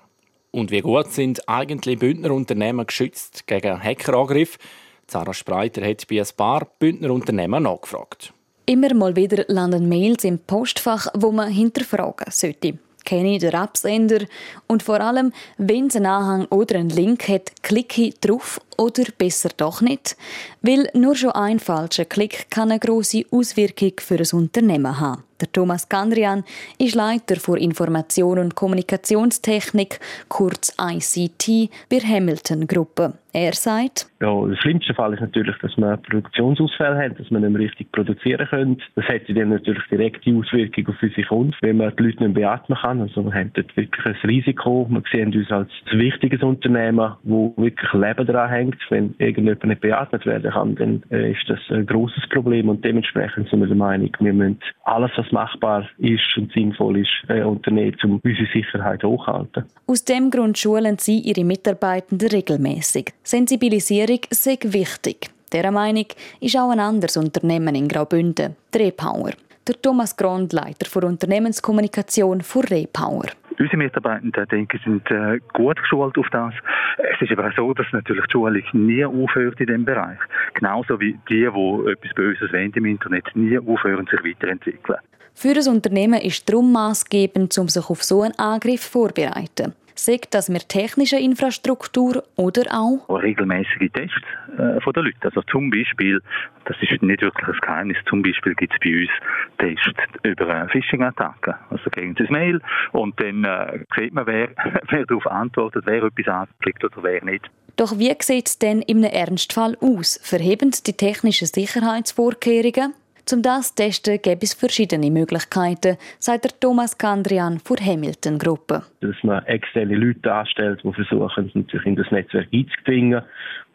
Und 0.51 0.71
wie 0.71 0.79
gut 0.79 1.11
sind 1.11 1.49
eigentlich 1.49 1.99
Bündner 1.99 2.31
Unternehmen 2.31 2.87
geschützt 2.87 3.45
gegen 3.45 3.83
Hackerangriffe? 3.83 4.57
Sarah 5.05 5.33
Spreiter 5.33 5.85
hat 5.85 6.07
bei 6.07 6.21
ein 6.21 6.27
paar 6.37 6.65
Bündner 6.79 7.11
Unternehmen 7.11 7.63
nachgefragt. 7.63 8.31
Immer 8.65 8.93
mal 8.93 9.17
wieder 9.17 9.43
landen 9.49 9.89
Mails 9.89 10.23
im 10.23 10.39
Postfach, 10.39 11.07
wo 11.13 11.33
man 11.33 11.51
hinterfragen 11.51 12.31
sollte. 12.31 12.79
Kenne 13.03 13.35
ich 13.35 13.39
den 13.39 13.55
Absender? 13.55 14.25
Und 14.67 14.81
vor 14.81 15.01
allem, 15.01 15.33
wenn 15.57 15.87
es 15.87 15.97
einen 15.97 16.05
Anhang 16.05 16.45
oder 16.45 16.79
einen 16.79 16.89
Link 16.89 17.27
hat, 17.27 17.63
klicke 17.63 18.03
ich 18.03 18.19
drauf 18.21 18.61
oder 18.77 19.03
besser 19.17 19.49
doch 19.57 19.81
nicht? 19.81 20.15
Weil 20.61 20.89
nur 20.93 21.15
schon 21.15 21.31
ein 21.31 21.59
falscher 21.59 22.05
Klick 22.05 22.49
kann 22.49 22.71
eine 22.71 22.79
grosse 22.79 23.23
Auswirkung 23.31 23.93
für 23.99 24.17
ein 24.17 24.39
Unternehmen 24.39 24.99
haben. 24.99 25.23
Der 25.39 25.51
Thomas 25.51 25.87
Gandrian 25.87 26.43
ist 26.79 26.95
Leiter 26.95 27.35
für 27.35 27.59
Information 27.59 28.39
und 28.39 28.55
Kommunikationstechnik, 28.55 29.99
kurz 30.29 30.75
ICT, 30.81 31.69
bei 31.91 31.97
Hamilton 31.99 32.65
Gruppe. 32.65 33.13
Er 33.33 33.53
sagt, 33.53 34.09
ja, 34.19 34.47
der 34.47 34.55
schlimmste 34.55 34.95
Fall 34.95 35.13
ist 35.13 35.19
natürlich, 35.19 35.55
dass 35.61 35.77
man 35.77 36.01
Produktionsausfälle 36.01 36.97
hat, 36.97 37.19
dass 37.19 37.29
man 37.29 37.43
nicht 37.43 37.51
mehr 37.51 37.61
richtig 37.61 37.91
produzieren 37.91 38.47
kann. 38.49 38.81
Das 38.95 39.05
hat 39.05 39.21
dann 39.27 39.49
natürlich 39.49 39.83
direkte 39.91 40.33
Auswirkungen 40.33 40.87
auf 40.87 40.95
unsere 41.03 41.27
Kunden, 41.27 41.53
wenn 41.61 41.77
man 41.77 41.95
die 41.95 42.03
Leute 42.03 42.23
nicht 42.23 42.33
beatmen 42.33 42.79
kann. 42.81 43.01
Also 43.01 43.23
wir 43.23 43.33
haben 43.33 43.51
dort 43.53 43.77
wirklich 43.77 44.05
ein 44.07 44.15
Risiko. 44.27 44.87
Wir 44.89 45.03
sehen 45.11 45.35
uns 45.35 45.51
als 45.51 45.69
ein 45.91 45.99
wichtiges 45.99 46.41
Unternehmen, 46.41 47.13
wo 47.21 47.53
wirklich 47.57 47.93
Leben 47.93 48.25
daran 48.25 48.49
hängt. 48.49 48.66
Wenn 48.89 49.15
irgendjemand 49.19 49.63
nicht 49.63 49.81
beatmet 49.81 50.25
werden 50.25 50.51
kann, 50.51 50.75
dann 50.75 51.03
äh, 51.11 51.31
ist 51.31 51.47
das 51.47 51.59
ein 51.69 51.85
großes 51.85 52.29
Problem 52.29 52.69
und 52.69 52.83
dementsprechend 52.83 53.49
sind 53.49 53.59
wir 53.59 53.67
der 53.67 53.75
Meinung, 53.75 54.11
wir 54.19 54.33
müssen 54.33 54.59
alles, 54.83 55.11
was 55.15 55.31
machbar 55.31 55.87
ist 55.97 56.37
und 56.37 56.51
sinnvoll 56.53 56.99
ist, 56.99 57.11
äh, 57.29 57.41
unternehmen, 57.41 57.95
um 58.03 58.21
unsere 58.23 58.47
Sicherheit 58.53 59.03
hochzuhalten. 59.03 59.65
Aus 59.87 60.03
dem 60.05 60.29
Grund 60.29 60.57
schulen 60.57 60.97
sie 60.97 61.19
ihre 61.19 61.43
Mitarbeitenden 61.43 62.29
regelmäßig. 62.29 63.13
Sensibilisierung 63.23 64.19
sei 64.29 64.57
wichtig. 64.63 65.29
Dieser 65.51 65.71
Meinung 65.71 66.05
ist 66.41 66.57
auch 66.57 66.71
ein 66.71 66.79
anderes 66.79 67.15
Unternehmen 67.15 67.75
in 67.75 67.87
Graubünden, 67.87 68.55
Repower. 68.75 69.31
Der 69.67 69.81
Thomas 69.81 70.15
Grond, 70.15 70.53
Leiter 70.53 70.85
für 70.85 71.05
Unternehmenskommunikation 71.05 72.39
für 72.39 72.69
Repower. 72.69 73.25
Unsere 73.59 73.75
Mitarbeiter, 73.75 74.45
denke 74.45 74.77
ich, 74.77 74.83
sind 74.83 75.09
äh, 75.11 75.39
gut 75.51 75.81
geschult 75.81 76.17
auf 76.17 76.27
das. 76.31 76.53
Es 76.97 77.21
ist 77.21 77.31
aber 77.31 77.49
auch 77.49 77.55
so, 77.55 77.73
dass 77.73 77.87
natürlich 77.91 78.23
die 78.27 78.31
Schulung 78.31 78.63
nie 78.71 79.03
aufhört 79.03 79.59
in 79.59 79.65
diesem 79.65 79.83
Bereich. 79.83 80.19
Genauso 80.53 80.99
wie 81.01 81.19
die, 81.27 81.49
die 81.49 81.91
etwas 81.91 82.13
Böses 82.15 82.53
wollen 82.53 82.71
im 82.75 82.85
Internet, 82.85 83.25
nie 83.35 83.59
aufhören, 83.59 84.07
sich 84.09 84.23
weiterentwickeln. 84.23 84.99
Für 85.33 85.53
das 85.53 85.67
Unternehmen 85.67 86.21
ist 86.21 86.47
darum 86.47 86.71
maßgebend, 86.71 87.57
um 87.57 87.67
sich 87.67 87.89
auf 87.89 88.03
so 88.03 88.21
einen 88.21 88.39
Angriff 88.39 88.83
vorzubereiten 88.83 89.73
sagt 89.99 90.33
das 90.33 90.49
mit 90.49 90.69
technischer 90.69 91.19
Infrastruktur 91.19 92.23
oder 92.35 92.63
auch 92.71 93.09
regelmäßige 93.09 93.91
Tests 93.93 94.15
äh, 94.57 94.79
von 94.81 94.93
den 94.93 95.05
Leuten. 95.05 95.23
Also 95.23 95.41
zum 95.43 95.69
Beispiel, 95.69 96.21
das 96.65 96.77
ist 96.81 97.01
nicht 97.01 97.21
wirklich 97.21 97.47
ein 97.47 97.59
Geheimnis, 97.61 97.97
zum 98.09 98.21
Beispiel 98.21 98.55
gibt 98.55 98.73
es 98.73 98.79
bei 98.79 99.01
uns 99.01 99.11
Tests 99.57 100.19
über 100.23 100.67
Phishing-Attacken. 100.69 101.55
Also 101.69 101.83
Sie 101.95 102.01
ein 102.01 102.15
Mail 102.29 102.61
und 102.91 103.19
dann 103.19 103.43
äh, 103.43 103.79
sieht 103.97 104.13
man, 104.13 104.27
wer, 104.27 104.49
wer 104.89 105.05
darauf 105.05 105.27
antwortet, 105.27 105.85
wer 105.85 106.03
etwas 106.03 106.27
anklickt 106.27 106.83
oder 106.83 107.03
wer 107.03 107.23
nicht. 107.23 107.49
Doch 107.75 107.99
wie 107.99 108.13
sieht 108.19 108.47
es 108.47 108.57
denn 108.57 108.81
in 108.81 109.05
einem 109.05 109.13
Ernstfall 109.13 109.77
aus? 109.79 110.19
Verheben 110.23 110.71
die 110.85 110.93
technischen 110.93 111.47
Sicherheitsvorkehrungen? 111.47 112.93
Zum 113.27 113.41
das 113.41 113.75
zu 113.75 113.83
testen 113.83 114.21
gibt 114.21 114.41
es 114.41 114.53
verschiedene 114.53 115.11
Möglichkeiten, 115.11 115.97
sagt 116.17 116.45
der 116.45 116.51
Thomas 116.61 116.97
Kandrian 116.97 117.59
von 117.59 117.75
Hamilton 117.75 118.39
Gruppe. 118.39 118.83
Dass 119.01 119.21
man 119.21 119.43
externe 119.47 119.97
Leute 119.97 120.33
anstellt, 120.33 120.79
die 120.81 120.93
versuchen, 120.93 121.51
sich 121.53 121.85
in 121.85 121.97
das 121.97 122.09
Netzwerk 122.09 122.47
einzudringen. 122.53 123.21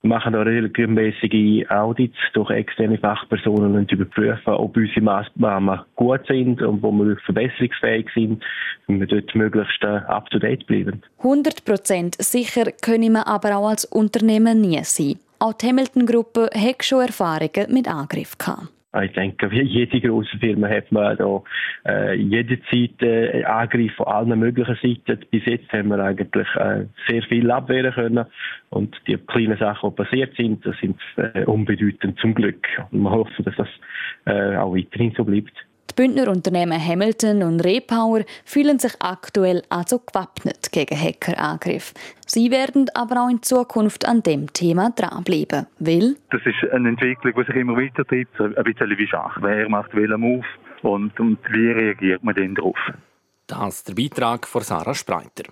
Wir 0.01 0.09
machen 0.09 0.35
auch 0.35 0.47
regelmäßige 0.47 1.69
Audits 1.69 2.17
durch 2.33 2.49
externe 2.49 2.97
Fachpersonen 2.97 3.77
und 3.77 3.93
überprüfen, 3.93 4.55
ob 4.55 4.75
unsere 4.75 5.03
Maßnahmen 5.03 5.81
gut 5.97 6.27
sind 6.27 6.63
und 6.63 6.83
wo 6.83 6.91
wir 6.91 7.19
verbesserungsfähig 7.27 8.09
sind, 8.15 8.43
wenn 8.87 9.01
wir 9.01 9.07
dort 9.07 9.35
möglichst 9.35 9.83
äh, 9.83 10.01
up-to-date 10.09 10.67
bleiben. 10.67 11.03
100% 11.21 12.23
sicher 12.23 12.73
können 12.81 13.13
wir 13.13 13.27
aber 13.27 13.55
auch 13.59 13.69
als 13.69 13.85
Unternehmen 13.85 14.63
nie 14.63 14.83
sein. 14.83 15.19
Auch 15.41 15.53
die 15.53 15.67
Hamilton-Gruppe 15.67 16.49
hat 16.55 16.83
schon 16.83 17.03
Erfahrungen 17.03 17.71
mit 17.71 17.87
Angriffen 17.87 18.39
gehabt. 18.39 18.82
Ich 19.01 19.13
denke, 19.13 19.51
wie 19.51 19.63
jede 19.63 20.01
große 20.01 20.39
Firma 20.39 20.69
hat 20.69 20.93
man 20.93 21.17
da 21.17 21.43
äh, 21.87 22.15
jederzeit 22.15 23.03
äh, 23.03 23.43
Angriff 23.45 23.95
von 23.95 24.07
allen 24.07 24.39
möglichen 24.39 24.75
Seiten. 24.83 25.25
Bis 25.31 25.45
jetzt 25.47 25.73
haben 25.73 25.89
wir 25.89 25.99
eigentlich 25.99 26.49
äh, 26.57 26.85
sehr 27.09 27.23
viel 27.23 27.51
abwehren 27.51 27.93
können. 27.95 28.27
Und 28.71 28.95
die 29.07 29.17
kleinen 29.17 29.57
Sachen, 29.57 29.91
die 29.91 29.97
passiert 29.97 30.37
sind, 30.37 30.65
das 30.67 30.77
sind 30.79 30.97
äh, 31.17 31.45
unbedeutend 31.45 32.19
zum 32.19 32.35
Glück. 32.35 32.67
Und 32.91 33.01
wir 33.01 33.11
hoffen, 33.11 33.45
dass 33.45 33.57
das 33.57 33.69
äh, 34.27 34.57
auch 34.57 34.75
weiterhin 34.75 35.13
so 35.17 35.25
bleibt. 35.25 35.53
Die 35.93 36.03
Bündner 36.03 36.29
Unternehmen 36.29 36.83
Hamilton 36.83 37.43
und 37.43 37.61
Repower 37.61 38.25
fühlen 38.47 38.79
sich 38.79 38.95
aktuell 39.01 39.63
also 39.69 39.99
gewappnet 39.99 40.73
gegen 40.73 40.99
Hackerangriffe. 40.99 41.93
Sie 42.27 42.51
werden 42.51 42.87
aber 42.95 43.25
auch 43.25 43.29
in 43.29 43.43
Zukunft 43.43 44.09
an 44.09 44.23
dem 44.23 44.51
Thema 44.55 44.91
dranbleiben. 44.97 45.67
Weil 45.81 46.17
das 46.31 46.41
ist 46.47 46.73
eine 46.73 46.89
Entwicklung, 46.89 47.35
die 47.37 47.45
sich 47.45 47.57
immer 47.57 47.77
weiter 47.77 48.07
treibt, 48.07 48.41
ein 48.41 48.55
bisschen 48.65 48.97
wie 48.97 49.07
Schach. 49.07 49.37
Wer 49.43 49.69
macht 49.69 49.95
welchen 49.95 50.21
Move 50.21 50.47
und, 50.81 51.21
und 51.21 51.39
wie 51.51 51.73
reagiert 51.73 52.25
man 52.25 52.37
denn 52.37 52.55
darauf? 52.55 52.79
Das 53.47 53.75
ist 53.75 53.89
der 53.89 53.95
Beitrag 53.95 54.47
von 54.47 54.63
Sarah 54.63 54.95
Spreiter. 54.95 55.45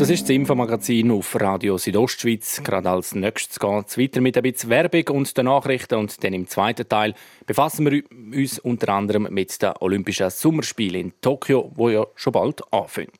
Das 0.00 0.08
ist 0.08 0.22
das 0.22 0.30
Infomagazin 0.30 1.10
auf 1.10 1.38
Radio 1.38 1.76
Südostschweiz. 1.76 2.62
Gerade 2.64 2.88
als 2.88 3.14
nächstes 3.14 3.60
geht 3.60 3.86
es 3.86 3.98
weiter 3.98 4.22
mit 4.22 4.34
ein 4.34 4.42
bisschen 4.42 4.70
Werbung 4.70 5.06
und 5.18 5.36
den 5.36 5.44
Nachrichten. 5.44 5.96
Und 5.96 6.24
dann 6.24 6.32
im 6.32 6.48
zweiten 6.48 6.88
Teil 6.88 7.12
befassen 7.44 7.84
wir 7.84 8.02
uns 8.34 8.58
unter 8.60 8.94
anderem 8.94 9.28
mit 9.30 9.60
den 9.60 9.74
Olympischen 9.80 10.30
Sommerspielen 10.30 11.00
in 11.02 11.12
Tokio, 11.20 11.70
wo 11.74 11.90
ja 11.90 12.06
schon 12.14 12.32
bald 12.32 12.62
anfangen. 12.72 13.10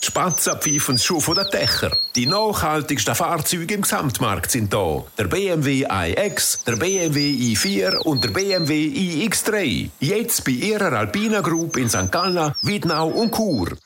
Spatzen 0.00 0.58
pfeifen 0.58 0.96
schon 0.96 1.20
von 1.20 1.34
den 1.34 1.46
Dächern. 1.52 1.92
Die 2.16 2.24
nachhaltigsten 2.24 3.14
Fahrzeuge 3.14 3.74
im 3.74 3.82
Gesamtmarkt 3.82 4.50
sind 4.50 4.72
da. 4.72 5.04
Der 5.18 5.24
BMW 5.24 5.84
iX, 5.84 6.64
der 6.64 6.76
BMW 6.76 7.32
i4 7.32 7.98
und 7.98 8.24
der 8.24 8.30
BMW 8.30 8.86
iX3. 9.26 9.90
Jetzt 10.00 10.46
bei 10.46 10.52
Ihrer 10.52 10.92
Alpina 10.94 11.42
Group 11.42 11.76
in 11.76 11.90
St. 11.90 12.10
Gallen, 12.10 12.54
Wiednau 12.62 13.08
und 13.08 13.34
Chur. 13.34 13.76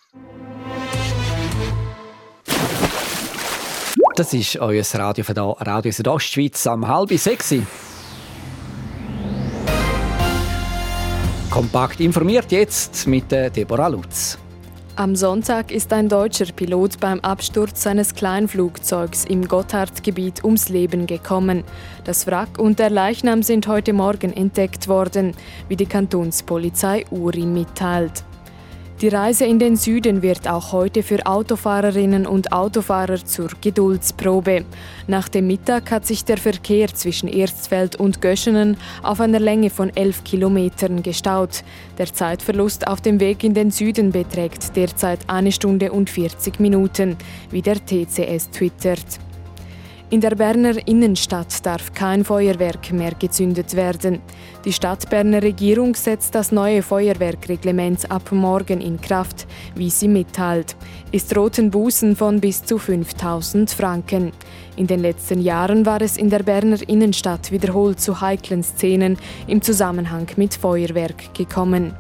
Das 4.16 4.32
ist 4.32 4.56
euer 4.56 4.82
Radio 4.94 5.23
von 5.25 5.35
da, 5.35 5.50
Radio 5.50 5.92
Südostschweiz 5.92 6.66
am 6.66 6.88
halb 6.88 7.12
sechs. 7.18 7.54
Kompakt 11.50 12.00
informiert 12.00 12.50
jetzt 12.50 13.06
mit 13.06 13.30
Deborah 13.30 13.88
Lutz. 13.88 14.38
Am 14.96 15.14
Sonntag 15.16 15.70
ist 15.70 15.92
ein 15.92 16.08
deutscher 16.08 16.46
Pilot 16.46 16.99
beim 16.99 17.20
Absturz 17.20 17.82
seines 17.82 18.14
Kleinflugzeugs 18.14 19.26
im 19.26 19.46
Gotthardgebiet 19.46 20.42
ums 20.44 20.70
Leben 20.70 21.06
gekommen. 21.06 21.62
Das 22.04 22.26
Wrack 22.26 22.58
und 22.58 22.78
der 22.78 22.88
Leichnam 22.88 23.42
sind 23.42 23.68
heute 23.68 23.92
Morgen 23.92 24.32
entdeckt 24.32 24.88
worden, 24.88 25.35
wie 25.68 25.76
die 25.76 25.85
Kantonspolizei 25.85 27.04
Uri 27.11 27.44
mitteilt. 27.44 28.25
Die 29.03 29.09
Reise 29.09 29.45
in 29.45 29.59
den 29.59 29.76
Süden 29.76 30.23
wird 30.23 30.49
auch 30.49 30.73
heute 30.73 31.03
für 31.03 31.26
Autofahrerinnen 31.26 32.26
und 32.26 32.53
Autofahrer 32.53 33.23
zur 33.23 33.50
Geduldsprobe. 33.61 34.65
Nach 35.07 35.29
dem 35.29 35.49
Mittag 35.49 35.91
hat 35.91 36.07
sich 36.07 36.25
der 36.25 36.38
Verkehr 36.38 36.88
zwischen 36.95 37.29
Erzfeld 37.29 37.97
und 37.97 38.23
Göschenen 38.23 38.79
auf 39.03 39.21
einer 39.21 39.38
Länge 39.38 39.69
von 39.69 39.95
11 39.95 40.25
Kilometern 40.25 41.03
gestaut. 41.03 41.62
Der 41.99 42.07
Zeitverlust 42.07 42.87
auf 42.87 43.03
dem 43.03 43.21
Weg 43.21 43.45
in 43.45 43.53
den 43.53 43.71
Süden 43.71 44.12
beträgt 44.12 44.75
derzeit 44.76 45.21
eine 45.26 45.53
Stunde 45.53 45.93
und 45.93 46.09
40 46.09 46.59
Minuten, 46.59 47.19
wie 47.50 47.61
der 47.61 47.76
TCS 47.85 48.50
twittert. 48.50 49.21
In 50.08 50.20
der 50.20 50.36
Berner 50.36 50.86
Innenstadt 50.86 51.66
darf 51.66 51.92
kein 51.92 52.25
Feuerwerk 52.25 52.92
mehr 52.92 53.10
gezündet 53.18 53.75
werden. 53.75 54.20
Die 54.64 54.72
Stadtberner 54.72 55.42
Regierung 55.42 55.96
setzt 55.96 56.36
das 56.36 56.52
neue 56.52 56.82
Feuerwerkreglement 56.82 58.08
ab 58.08 58.30
morgen 58.30 58.80
in 58.80 59.00
Kraft, 59.00 59.48
wie 59.75 59.90
sie 59.90 60.06
mitteilt. 60.06 60.76
Es 61.10 61.26
drohten 61.26 61.72
Bußen 61.72 62.14
von 62.14 62.38
bis 62.38 62.62
zu 62.62 62.78
5000 62.78 63.68
Franken. 63.68 64.30
In 64.76 64.86
den 64.86 65.00
letzten 65.00 65.40
Jahren 65.40 65.84
war 65.84 66.00
es 66.00 66.16
in 66.16 66.30
der 66.30 66.44
Berner 66.44 66.88
Innenstadt 66.88 67.50
wiederholt 67.50 67.98
zu 67.98 68.20
heiklen 68.20 68.62
Szenen 68.62 69.18
im 69.48 69.60
Zusammenhang 69.60 70.28
mit 70.36 70.54
Feuerwerk 70.54 71.34
gekommen. 71.34 71.94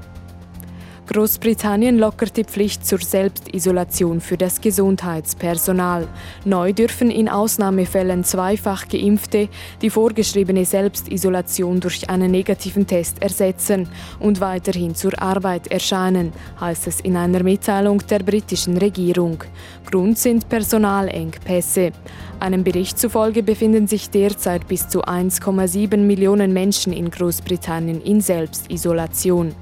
Großbritannien 1.06 1.98
lockert 1.98 2.36
die 2.36 2.42
Pflicht 2.42 2.84
zur 2.84 2.98
Selbstisolation 2.98 4.20
für 4.20 4.36
das 4.36 4.60
Gesundheitspersonal. 4.60 6.08
Neu 6.44 6.72
dürfen 6.72 7.12
in 7.12 7.28
Ausnahmefällen 7.28 8.24
zweifach 8.24 8.88
Geimpfte 8.88 9.48
die 9.82 9.90
vorgeschriebene 9.90 10.64
Selbstisolation 10.64 11.78
durch 11.78 12.10
einen 12.10 12.32
negativen 12.32 12.88
Test 12.88 13.22
ersetzen 13.22 13.88
und 14.18 14.40
weiterhin 14.40 14.96
zur 14.96 15.12
Arbeit 15.22 15.68
erscheinen, 15.68 16.32
heißt 16.60 16.88
es 16.88 17.00
in 17.00 17.16
einer 17.16 17.44
Mitteilung 17.44 18.02
der 18.10 18.18
britischen 18.18 18.76
Regierung. 18.76 19.44
Grund 19.88 20.18
sind 20.18 20.48
Personalengpässe. 20.48 21.92
Einem 22.40 22.64
Bericht 22.64 22.98
zufolge 22.98 23.44
befinden 23.44 23.86
sich 23.86 24.10
derzeit 24.10 24.66
bis 24.66 24.88
zu 24.88 25.04
1,7 25.04 25.98
Millionen 25.98 26.52
Menschen 26.52 26.92
in 26.92 27.12
Großbritannien 27.12 28.02
in 28.02 28.20
Selbstisolation. 28.20 29.54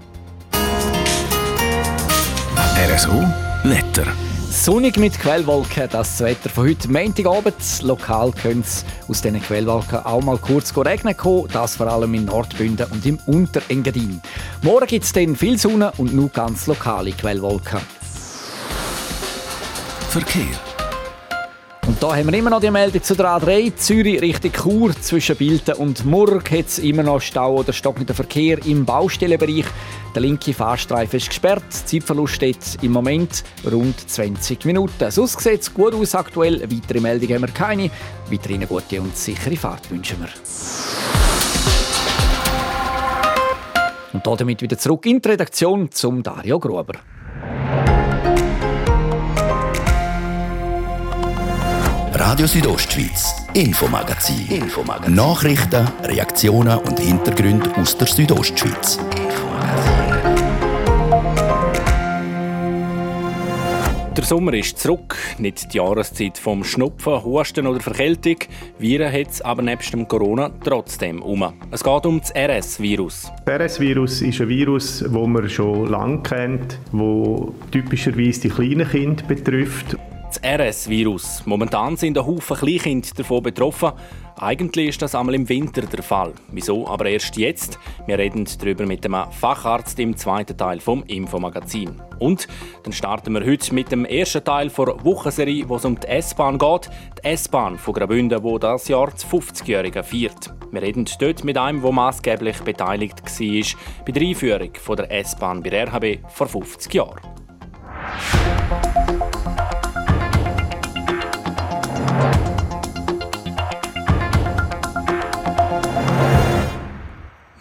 RSO 2.77 3.23
Wetter. 3.63 4.05
Sonnig 4.51 4.99
mit 4.99 5.17
Quellwolken, 5.21 5.89
das 5.91 6.21
Wetter 6.21 6.51
von 6.51 6.69
heute 6.69 6.91
Montagabend. 6.91 7.55
Lokal 7.83 8.33
könnte 8.33 8.67
es 8.67 8.85
aus 9.07 9.23
diesen 9.23 9.41
Quellwolken 9.41 9.99
auch 10.01 10.21
mal 10.21 10.39
kurz 10.39 10.77
regnen 10.77 11.17
kommen, 11.17 11.49
das 11.53 11.77
vor 11.77 11.87
allem 11.87 12.13
in 12.15 12.25
Nordbünden 12.25 12.87
und 12.91 13.07
im 13.07 13.21
Unterengadin. 13.27 14.21
Morgen 14.63 14.89
gibt 14.89 15.05
es 15.05 15.13
dann 15.13 15.37
viel 15.37 15.57
Sonne 15.57 15.93
und 15.99 16.15
nur 16.15 16.31
ganz 16.31 16.67
lokale 16.67 17.13
Quellwolken. 17.13 17.81
Verkehr. 20.09 20.64
Und 21.87 22.03
da 22.03 22.17
haben 22.17 22.33
wir 22.33 22.39
immer 22.39 22.49
noch 22.49 22.61
die 22.61 22.71
Meldung 22.71 23.03
zu 23.03 23.15
der 23.15 23.27
A3 23.27 23.77
Zürich 23.77 24.23
Richtung 24.23 24.53
Chur. 24.53 24.95
Zwischen 25.03 25.37
Bilten 25.37 25.75
und 25.75 26.07
Murg 26.07 26.51
hat 26.51 26.67
es 26.67 26.79
immer 26.79 27.03
noch 27.03 27.21
Stau 27.21 27.57
oder 27.57 27.75
stockenden 27.75 28.15
Verkehr 28.15 28.65
im 28.65 28.87
Baustellenbereich. 28.87 29.67
Der 30.15 30.23
linke 30.23 30.55
Fahrstreifen 30.55 31.19
ist 31.19 31.29
gesperrt. 31.29 31.65
Zeitverlust 31.69 32.37
steht 32.37 32.79
im 32.81 32.93
Moment 32.93 33.45
rund 33.71 34.01
20 34.09 34.65
Minuten. 34.65 35.11
Sonst 35.11 35.41
sieht 35.41 35.61
es 35.61 35.75
gut 35.75 35.93
aus 35.95 36.15
aktuell. 36.15 36.63
Weitere 36.63 37.01
Meldungen 37.01 37.35
haben 37.35 37.43
wir 37.43 37.53
keine. 37.53 37.91
Weiterhin 38.31 38.63
eine 38.63 38.67
gute 38.67 39.03
und 39.03 39.15
sichere 39.15 39.57
Fahrt 39.57 39.91
wünschen 39.91 40.21
wir. 40.21 40.29
Und 44.15 44.27
damit 44.41 44.63
wieder 44.63 44.79
zurück 44.79 45.05
in 45.05 45.21
die 45.21 45.29
Redaktion 45.29 45.91
zum 45.91 46.23
Dario 46.23 46.59
Gruber. 46.59 46.95
Radio 52.27 52.47
Südostschweiz, 52.47 53.47
Infomagazin. 53.53 54.47
Infomagazin. 54.49 55.15
Nachrichten, 55.15 55.87
Reaktionen 56.05 56.79
und 56.79 56.99
Hintergründe 56.99 57.71
aus 57.77 57.99
der 57.99 58.07
Südostschweiz. 58.07 58.99
Der 64.17 64.25
Sommer 64.25 64.55
ist 64.55 64.79
zurück, 64.79 65.19
nicht 65.37 65.75
die 65.75 65.77
Jahreszeit 65.77 66.39
vom 66.39 66.65
Schnupfen, 66.65 67.23
Husten 67.23 67.67
oder 67.67 67.81
Verkältung. 67.81 68.37
Viren 68.79 69.13
hat 69.13 69.31
es 69.31 69.43
aber 69.43 69.61
nebst 69.61 69.93
dem 69.93 70.09
Corona 70.09 70.51
trotzdem 70.65 71.21
um. 71.21 71.45
Es 71.71 71.85
geht 71.85 72.07
um 72.07 72.21
das 72.21 72.33
RS-Virus. 72.35 73.31
Das 73.45 73.61
RS-Virus 73.61 74.23
ist 74.23 74.41
ein 74.41 74.49
Virus, 74.49 75.01
das 75.01 75.13
man 75.13 75.51
schon 75.51 75.91
lange 75.91 76.23
kennt, 76.23 76.79
das 76.91 77.71
typischerweise 77.71 78.41
die 78.41 78.49
kleinen 78.49 78.89
Kinder 78.89 79.23
betrifft. 79.25 79.99
RS-Virus. 80.45 81.47
Momentan 81.47 81.97
sind 81.97 82.19
ein 82.19 82.27
Haufen 82.27 82.59
Kleinkinder 82.59 83.09
davon 83.17 83.43
betroffen. 83.43 83.93
Eigentlich 84.37 84.89
ist 84.89 85.01
das 85.01 85.15
einmal 85.15 85.35
im 85.35 85.49
Winter 85.49 85.81
der 85.81 86.03
Fall. 86.03 86.35
Wieso 86.53 86.87
aber 86.87 87.07
erst 87.07 87.39
jetzt? 87.39 87.79
Wir 88.07 88.19
reden 88.19 88.47
darüber 88.59 88.85
mit 88.85 89.05
dem 89.05 89.17
Facharzt 89.31 89.99
im 90.01 90.15
zweiten 90.19 90.59
Teil 90.59 90.81
vom 90.81 91.03
Infomagazin. 91.05 91.99
Und 92.19 92.47
dann 92.83 92.93
starten 92.93 93.33
wir 93.33 93.47
heute 93.47 93.75
mit 93.75 93.91
dem 93.91 94.05
ersten 94.05 94.45
Teil 94.45 94.69
der 94.69 95.03
Wochenserie, 95.05 95.67
wo 95.67 95.77
es 95.77 95.87
um 95.87 95.99
die 95.99 96.09
S-Bahn 96.09 96.59
geht. 96.59 96.91
Die 97.23 97.25
S-Bahn 97.25 97.79
von 97.79 97.95
Graubünden, 97.95 98.43
wo 98.43 98.59
das 98.59 98.89
Jahr 98.89 99.11
das 99.11 99.27
50-Jährige 99.27 100.03
feiert. 100.05 100.53
Wir 100.71 100.83
reden 100.83 101.09
dort 101.21 101.43
mit 101.45 101.57
einem, 101.57 101.81
der 101.81 101.93
maßgeblich 101.93 102.61
beteiligt 102.61 103.23
war 103.23 103.81
bei 104.05 104.13
der 104.13 104.23
Einführung 104.23 104.71
der 104.99 105.11
S-Bahn 105.11 105.63
bei 105.63 105.71
der 105.71 105.89
RHB 105.89 106.19
vor 106.29 106.49
50 106.49 106.93
Jahren. 106.93 107.21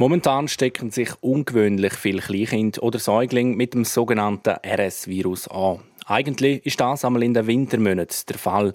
Momentan 0.04 0.50
stecken 0.50 0.92
sich 0.92 1.12
ungewöhnlich 1.22 1.94
viele 1.94 2.20
Kleinkinder 2.20 2.84
oder 2.84 3.00
Säuglinge 3.00 3.56
mit 3.56 3.74
dem 3.74 3.86
sogenannten 3.86 4.58
RS-Virus 4.62 5.48
an. 5.48 5.80
Eigentlich 6.06 6.66
ist 6.66 6.82
das 6.82 7.06
einmal 7.06 7.24
in 7.24 7.34
den 7.34 7.48
Wintermonaten 7.48 8.26
der 8.28 8.38
Fall. 8.38 8.74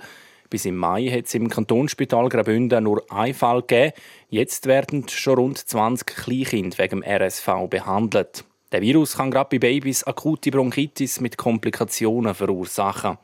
Bis 0.48 0.64
im 0.64 0.76
Mai 0.76 1.08
hat 1.08 1.26
es 1.26 1.34
im 1.34 1.50
Kantonsspital 1.50 2.30
Graubünden 2.30 2.84
nur 2.84 3.04
einen 3.12 3.34
Fall 3.34 3.60
gegeben. 3.60 3.92
Jetzt 4.30 4.64
werden 4.64 5.06
schon 5.06 5.34
rund 5.34 5.58
20 5.58 6.06
Kleinkinder 6.06 6.78
wegen 6.78 7.04
RSV 7.04 7.68
behandelt. 7.68 8.44
Der 8.72 8.80
Virus 8.80 9.18
kann 9.18 9.30
gerade 9.30 9.50
bei 9.50 9.58
Babys 9.58 10.04
akute 10.04 10.50
Bronchitis 10.50 11.20
mit 11.20 11.36
Komplikationen 11.36 12.34
verursachen. 12.34 13.18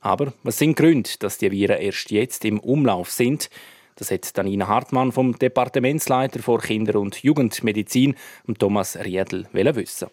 Aber 0.00 0.32
was 0.42 0.58
sind 0.58 0.76
die 0.80 0.82
Gründe, 0.82 1.10
dass 1.20 1.38
die 1.38 1.52
Viren 1.52 1.80
erst 1.80 2.10
jetzt 2.10 2.44
im 2.44 2.58
Umlauf 2.58 3.12
sind? 3.12 3.50
Das 3.96 4.10
hat 4.10 4.36
Danina 4.36 4.68
Hartmann 4.68 5.10
vom 5.10 5.38
Departementsleiter 5.38 6.40
für 6.40 6.58
Kinder- 6.58 7.00
und 7.00 7.22
Jugendmedizin, 7.22 8.14
Thomas 8.58 8.96
Riedl, 8.96 9.46
wissen. 9.52 10.08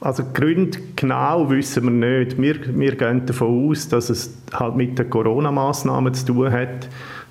Also 0.00 0.24
Gründe 0.32 0.78
genau 0.94 1.48
wissen 1.50 1.84
wir 1.84 1.90
nicht. 1.90 2.40
Wir, 2.40 2.78
wir 2.78 2.96
gehen 2.96 3.26
davon 3.26 3.70
aus, 3.70 3.88
dass 3.88 4.10
es 4.10 4.36
halt 4.52 4.76
mit 4.76 4.98
den 4.98 5.10
Corona-Massnahmen 5.10 6.14
zu 6.14 6.26
tun 6.26 6.52
hat 6.52 6.88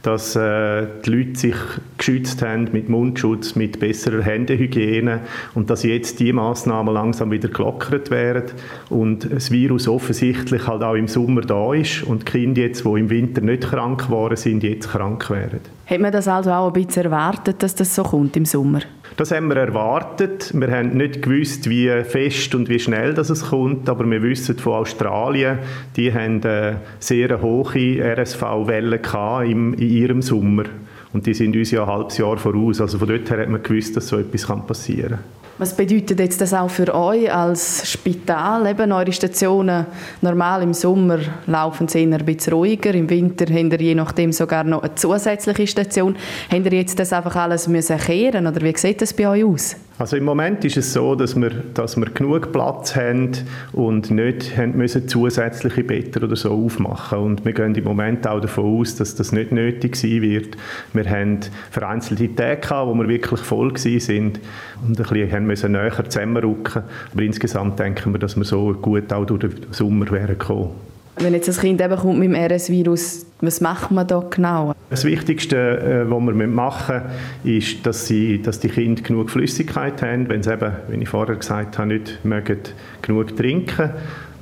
dass 0.08 0.36
äh, 0.38 0.88
die 1.06 1.10
Leute 1.10 1.40
sich 1.40 1.56
geschützt 1.98 2.42
haben 2.42 2.70
mit 2.72 2.88
Mundschutz, 2.88 3.56
mit 3.56 3.80
besserer 3.80 4.22
Händehygiene 4.22 5.22
und 5.54 5.70
dass 5.70 5.84
jetzt 5.84 6.20
die 6.20 6.32
Maßnahmen 6.32 6.94
langsam 6.94 7.32
wieder 7.32 7.50
gelockert 7.50 8.10
werden 8.10 8.52
und 8.90 9.30
das 9.30 9.52
Virus 9.52 9.88
offensichtlich 9.88 10.66
halt 10.66 10.84
auch 10.84 10.96
im 10.96 11.10
Sommer 11.10 11.42
da 11.42 11.74
ist 11.74 12.04
und 12.04 12.22
die 12.22 12.32
Kinder 12.32 12.62
jetzt, 12.62 12.86
die 12.86 12.90
im 12.90 13.10
Winter 13.10 13.42
nicht 13.42 13.64
krank 13.64 14.10
waren, 14.10 14.38
sind 14.38 14.64
jetzt 14.64 14.90
krank 14.90 15.30
werden. 15.30 15.77
Hat 15.90 16.02
man 16.02 16.12
das 16.12 16.28
also 16.28 16.52
auch 16.52 16.68
ein 16.68 16.74
bisschen 16.74 17.06
erwartet, 17.06 17.64
dass 17.64 17.74
das 17.74 17.96
so 17.96 18.04
kommt 18.04 18.36
im 18.36 18.44
Sommer? 18.44 18.82
Das 19.16 19.32
haben 19.32 19.48
wir 19.48 19.56
erwartet. 19.56 20.52
Wir 20.54 20.70
haben 20.70 20.98
nicht 20.98 21.22
gewusst, 21.22 21.70
wie 21.70 21.90
fest 22.04 22.54
und 22.56 22.68
wie 22.68 22.78
schnell 22.78 23.14
das 23.14 23.30
es 23.30 23.46
kommt, 23.46 23.88
aber 23.88 24.04
wir 24.10 24.22
wissen 24.22 24.58
von 24.58 24.74
Australien, 24.74 25.60
die 25.96 26.14
haben 26.14 26.44
eine 26.44 26.82
sehr 27.00 27.42
hohe 27.42 28.02
RSV-Welle 28.04 29.00
in 29.46 29.74
ihrem 29.78 30.22
Sommer. 30.22 30.66
Und 31.14 31.26
die 31.26 31.34
sind 31.34 31.56
uns 31.56 31.72
ja 31.72 31.84
ein 31.84 31.90
halbes 31.90 32.18
Jahr 32.18 32.38
voraus. 32.38 32.82
Also 32.82 32.98
von 33.00 33.08
dort 33.08 33.30
her 33.30 33.40
hat 33.40 33.50
man 33.50 33.64
gewusst, 33.64 33.96
dass 33.96 34.08
so 34.08 34.18
etwas 34.18 34.46
passieren 34.66 35.10
kann. 35.12 35.38
Was 35.60 35.76
bedeutet 35.76 36.20
jetzt 36.20 36.40
das 36.40 36.54
auch 36.54 36.70
für 36.70 36.94
euch 36.94 37.34
als 37.34 37.90
Spital? 37.90 38.68
Eben 38.68 38.92
eure 38.92 39.12
Stationen 39.12 39.88
normal 40.22 40.62
im 40.62 40.74
Sommer 40.76 41.18
laufen 41.48 41.88
sie 41.88 42.04
eher 42.04 42.20
ein 42.20 42.26
bisschen 42.26 42.54
ruhiger, 42.54 42.94
im 42.94 43.10
Winter 43.10 43.46
habt 43.52 43.74
ihr 43.74 43.82
je 43.82 43.96
nachdem 43.96 44.32
sogar 44.32 44.64
noch 44.64 44.84
eine 44.84 44.94
zusätzliche 44.94 45.66
Station. 45.66 46.16
Habt 46.52 46.66
ihr 46.66 46.74
jetzt 46.74 47.00
das 47.00 47.12
einfach 47.12 47.36
alles 47.36 47.68
müssen 47.68 47.98
kehren 47.98 48.46
oder 48.46 48.62
wie 48.62 48.78
sieht 48.78 49.02
das 49.02 49.14
bei 49.14 49.28
euch 49.28 49.46
aus? 49.46 49.76
Also 50.00 50.16
im 50.16 50.26
Moment 50.26 50.64
ist 50.64 50.78
es 50.78 50.94
so, 50.94 51.16
dass 51.16 51.36
wir, 51.36 51.50
dass 51.50 51.98
wir 51.98 52.06
genug 52.06 52.52
Platz 52.52 52.96
haben 52.96 53.32
und 53.74 54.12
nicht 54.12 54.56
haben 54.56 54.78
müssen 54.78 55.08
zusätzliche 55.08 55.84
Betten 55.84 56.24
oder 56.24 56.36
so 56.36 56.52
aufmachen. 56.52 57.18
Und 57.18 57.46
wir 57.46 57.54
gehen 57.54 57.74
im 57.74 57.84
Moment 57.84 58.28
auch 58.28 58.40
davon 58.40 58.80
aus, 58.80 58.96
dass 58.96 59.16
das 59.16 59.32
nicht 59.32 59.52
nötig 59.52 59.96
sein 59.96 60.22
wird. 60.22 60.56
Wir 60.94 61.10
haben 61.10 61.40
vereinzelte 61.72 62.36
Tage 62.36 62.88
wo 62.88 62.94
wir 62.94 63.08
wirklich 63.08 63.40
voll 63.40 63.76
sind 63.76 64.40
und 64.86 65.00
ein 65.00 65.04
bisschen 65.04 65.48
müssen 65.48 65.72
näher 65.72 66.08
zusammenrücken. 66.08 66.84
Aber 67.12 67.22
insgesamt 67.24 67.80
denken 67.80 68.14
wir, 68.14 68.20
dass 68.20 68.38
wir 68.38 68.44
so 68.44 68.74
gut 68.74 69.12
auch 69.12 69.26
durch 69.26 69.40
den 69.40 69.74
Sommer 69.74 70.12
wären 70.12 70.38
gekommen. 70.38 70.70
Wenn 71.20 71.34
jetzt 71.34 71.50
ein 71.50 71.56
Kind 71.56 71.82
eben 71.82 71.96
kommt 71.96 72.20
mit 72.20 72.30
dem 72.30 72.36
RS-Virus, 72.36 73.26
was 73.42 73.62
macht 73.62 73.92
man 73.92 74.08
da 74.08 74.24
genau? 74.30 74.74
Das 74.90 75.04
Wichtigste, 75.04 75.58
äh, 75.58 76.10
was 76.10 76.24
wir 76.24 76.48
machen 76.48 77.02
müssen, 77.44 77.58
ist, 77.58 77.86
dass, 77.86 78.08
sie, 78.08 78.42
dass 78.42 78.60
die 78.60 78.70
Kinder 78.70 79.02
genug 79.02 79.30
Flüssigkeit 79.30 80.02
haben, 80.02 80.30
wenn 80.30 80.44
sie 80.44 80.54
eben, 80.54 80.72
wie 80.90 80.98
ich 80.98 81.10
vorher 81.10 81.36
gesagt 81.36 81.78
habe, 81.78 81.90
nicht 81.90 82.24
mögen, 82.24 82.60
genug 83.02 83.36
trinken 83.36 83.92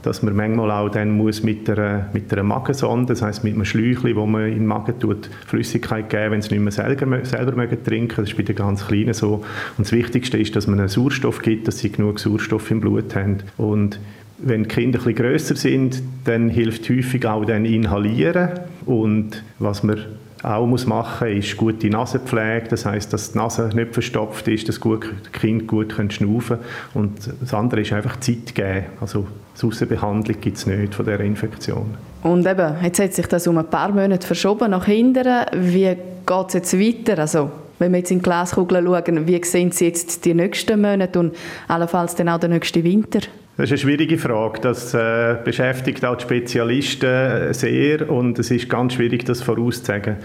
dass 0.05 0.21
man 0.21 0.35
manchmal 0.35 0.69
auch 0.69 0.89
dann 0.89 1.17
muss 1.17 1.41
mit 1.41 1.67
einer, 1.67 2.09
mit 2.13 2.31
einer 2.31 2.43
Magensonde, 2.43 3.13
das 3.13 3.23
heißt 3.23 3.43
mit 3.43 3.55
einem 3.55 3.65
Schläuchchen, 3.65 4.15
wo 4.15 4.27
man 4.27 4.45
in 4.45 4.59
den 4.59 4.65
Magen 4.67 4.99
tut, 4.99 5.29
Flüssigkeit 5.47 6.09
geben, 6.11 6.31
wenn 6.31 6.41
sie 6.43 6.53
nicht 6.53 6.61
mehr 6.61 6.71
selber, 6.71 7.25
selber 7.25 7.53
mögen 7.53 7.83
trinken. 7.83 8.17
Das 8.17 8.29
ist 8.29 8.38
bei 8.38 8.43
den 8.43 8.55
ganz 8.55 8.85
Kleinen 8.85 9.15
so. 9.15 9.43
Und 9.77 9.88
das 9.88 9.91
Wichtigste 9.91 10.38
ist, 10.38 10.55
dass 10.55 10.67
man 10.67 10.79
einen 10.79 10.89
Sauerstoff 10.89 11.41
gibt, 11.41 11.67
dass 11.67 11.79
sie 11.79 11.91
genug 11.91 12.19
Sauerstoff 12.19 12.69
im 12.69 12.81
Blut 12.81 13.15
haben. 13.15 13.38
Und 13.57 13.99
wenn 14.38 14.63
die 14.63 14.69
Kinder 14.69 15.00
etwas 15.00 15.15
grösser 15.15 15.56
sind, 15.56 16.02
dann 16.26 16.50
hilft 16.50 16.89
häufig 16.89 17.26
auch 17.26 17.45
dann 17.45 17.65
Inhalieren. 17.65 18.50
Und 18.86 19.43
was 19.60 19.84
man 19.84 20.00
auch 20.43 20.67
muss 20.67 20.86
machen 20.86 21.28
ist 21.30 21.58
gute 21.58 21.89
Nasenpflege, 21.89 22.67
das 22.69 22.86
heißt, 22.86 23.12
dass 23.12 23.32
die 23.32 23.38
Nase 23.38 23.69
nicht 23.74 23.93
verstopft 23.93 24.48
ist, 24.48 24.69
dass 24.69 24.80
die 24.80 25.00
Kinder 25.32 25.65
gut 25.65 25.95
können 25.95 26.12
schnaufen 26.12 26.58
können. 26.58 27.06
Und 27.06 27.32
das 27.41 27.54
andere 27.54 27.82
ist 27.82 27.93
einfach 27.93 28.19
Zeit 28.19 28.54
geben. 28.54 28.86
Also 29.02 29.26
Aussenbehandlung 29.62 30.39
gibt 30.39 30.58
es 30.58 30.67
nicht 30.67 30.93
von 30.93 31.06
dieser 31.06 31.21
Infektion. 31.21 31.95
Und 32.21 32.45
eben, 32.45 32.76
jetzt 32.84 33.00
hat 33.00 33.13
sich 33.13 33.26
das 33.26 33.48
um 33.48 33.58
ein 33.58 33.69
paar 33.69 33.91
Monate 33.91 34.28
verschoben 34.28 34.71
nach 34.71 34.86
hinten. 34.86 35.26
Wie 35.54 35.95
geht 36.26 36.48
es 36.48 36.54
jetzt 36.54 36.80
weiter? 36.80 37.19
Also 37.19 37.50
wenn 37.80 37.91
wir 37.91 38.00
jetzt 38.00 38.12
in 38.12 38.19
die 38.19 38.24
Glaskugel 38.24 38.84
schauen, 38.84 39.28
wie 39.28 39.43
sehen 39.43 39.71
Sie 39.71 39.86
jetzt 39.86 40.26
die 40.26 40.34
nächsten 40.34 40.80
Monate 40.80 41.19
und 41.19 41.36
allenfalls 41.67 42.15
dann 42.15 42.30
auch 42.30 42.39
den 42.39 42.52
nächsten 42.52 42.84
Winter? 42.84 43.21
Das 43.58 43.65
ist 43.65 43.72
eine 43.72 43.78
schwierige 43.78 44.18
Frage. 44.18 44.60
Das 44.60 44.94
äh, 44.94 45.38
beschäftigt 45.41 46.04
auch 46.04 46.18
die 46.18 46.24
Spezialisten 46.24 47.10
äh, 47.10 47.54
sehr 47.54 48.10
und 48.10 48.38
es 48.38 48.52
ist 48.52 48.68
ganz 48.68 48.96
schwierig, 48.96 49.24
das 49.24 49.41
vorauszusagen. 49.41 50.18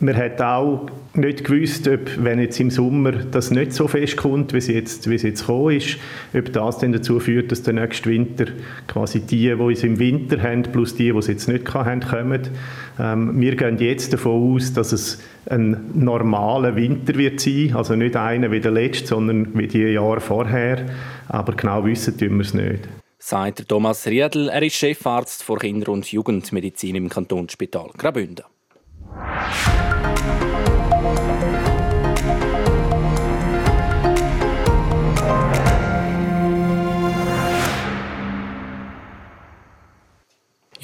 Man 0.00 0.14
hat 0.16 0.42
auch 0.42 0.86
nicht 1.14 1.44
gewusst, 1.44 1.88
ob, 1.88 2.00
wenn 2.22 2.40
jetzt 2.40 2.60
im 2.60 2.70
Sommer 2.70 3.12
das 3.12 3.50
nicht 3.50 3.72
so 3.72 3.88
fest 3.88 4.18
kommt, 4.18 4.52
wie 4.52 4.58
es 4.58 4.66
jetzt, 4.66 5.08
wie 5.08 5.14
es 5.14 5.22
jetzt 5.22 5.46
gekommen 5.46 5.76
ist, 5.76 5.96
ob 6.36 6.52
das 6.52 6.78
dann 6.78 6.92
dazu 6.92 7.20
führt, 7.20 7.52
dass 7.52 7.62
der 7.62 7.72
nächste 7.72 8.10
Winter 8.10 8.46
quasi 8.86 9.20
die, 9.20 9.54
die 9.56 9.72
es 9.72 9.82
im 9.82 9.98
Winter 9.98 10.42
haben, 10.42 10.64
plus 10.64 10.94
die, 10.94 11.10
die 11.10 11.18
es 11.18 11.28
jetzt 11.28 11.48
nicht 11.48 11.72
haben, 11.72 12.00
kommen. 12.00 12.42
Ähm, 12.98 13.40
wir 13.40 13.56
gehen 13.56 13.78
jetzt 13.78 14.12
davon 14.12 14.54
aus, 14.54 14.72
dass 14.72 14.92
es 14.92 15.20
ein 15.46 15.90
normaler 15.94 16.76
Winter 16.76 17.14
wird 17.16 17.40
sein, 17.40 17.74
also 17.74 17.96
nicht 17.96 18.16
einer 18.16 18.50
wie 18.50 18.60
der 18.60 18.70
letzte, 18.70 19.08
sondern 19.08 19.56
wie 19.58 19.66
die 19.66 19.78
Jahre 19.78 20.20
vorher. 20.20 20.86
Aber 21.28 21.54
genau 21.54 21.84
wissen 21.84 22.16
tun 22.16 22.36
wir 22.36 22.42
es 22.42 22.54
nicht. 22.54 22.88
Sagt 23.18 23.68
Thomas 23.68 24.06
Riedl, 24.06 24.48
er 24.48 24.62
ist 24.62 24.76
Chefarzt 24.76 25.42
für 25.42 25.56
Kinder- 25.56 25.92
und 25.92 26.06
Jugendmedizin 26.12 26.94
im 26.94 27.08
Kantonsspital 27.08 27.90
Graubünden. 27.96 28.44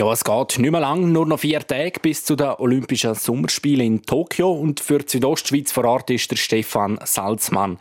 Ja, 0.00 0.10
es 0.10 0.24
geht 0.24 0.58
nicht 0.58 0.70
mehr 0.70 0.80
lang, 0.80 1.12
nur 1.12 1.26
noch 1.26 1.40
vier 1.40 1.60
Tage 1.60 2.00
bis 2.00 2.24
zu 2.24 2.34
den 2.34 2.54
Olympischen 2.56 3.14
Sommerspielen 3.14 3.86
in 3.86 4.02
Tokio. 4.02 4.50
Und 4.50 4.80
für 4.80 5.00
die 5.00 5.10
Südostschweiz 5.10 5.72
vor 5.72 5.84
Ort 5.84 6.08
ist 6.08 6.30
der 6.30 6.36
Stefan 6.36 6.98
Salzmann. 7.04 7.76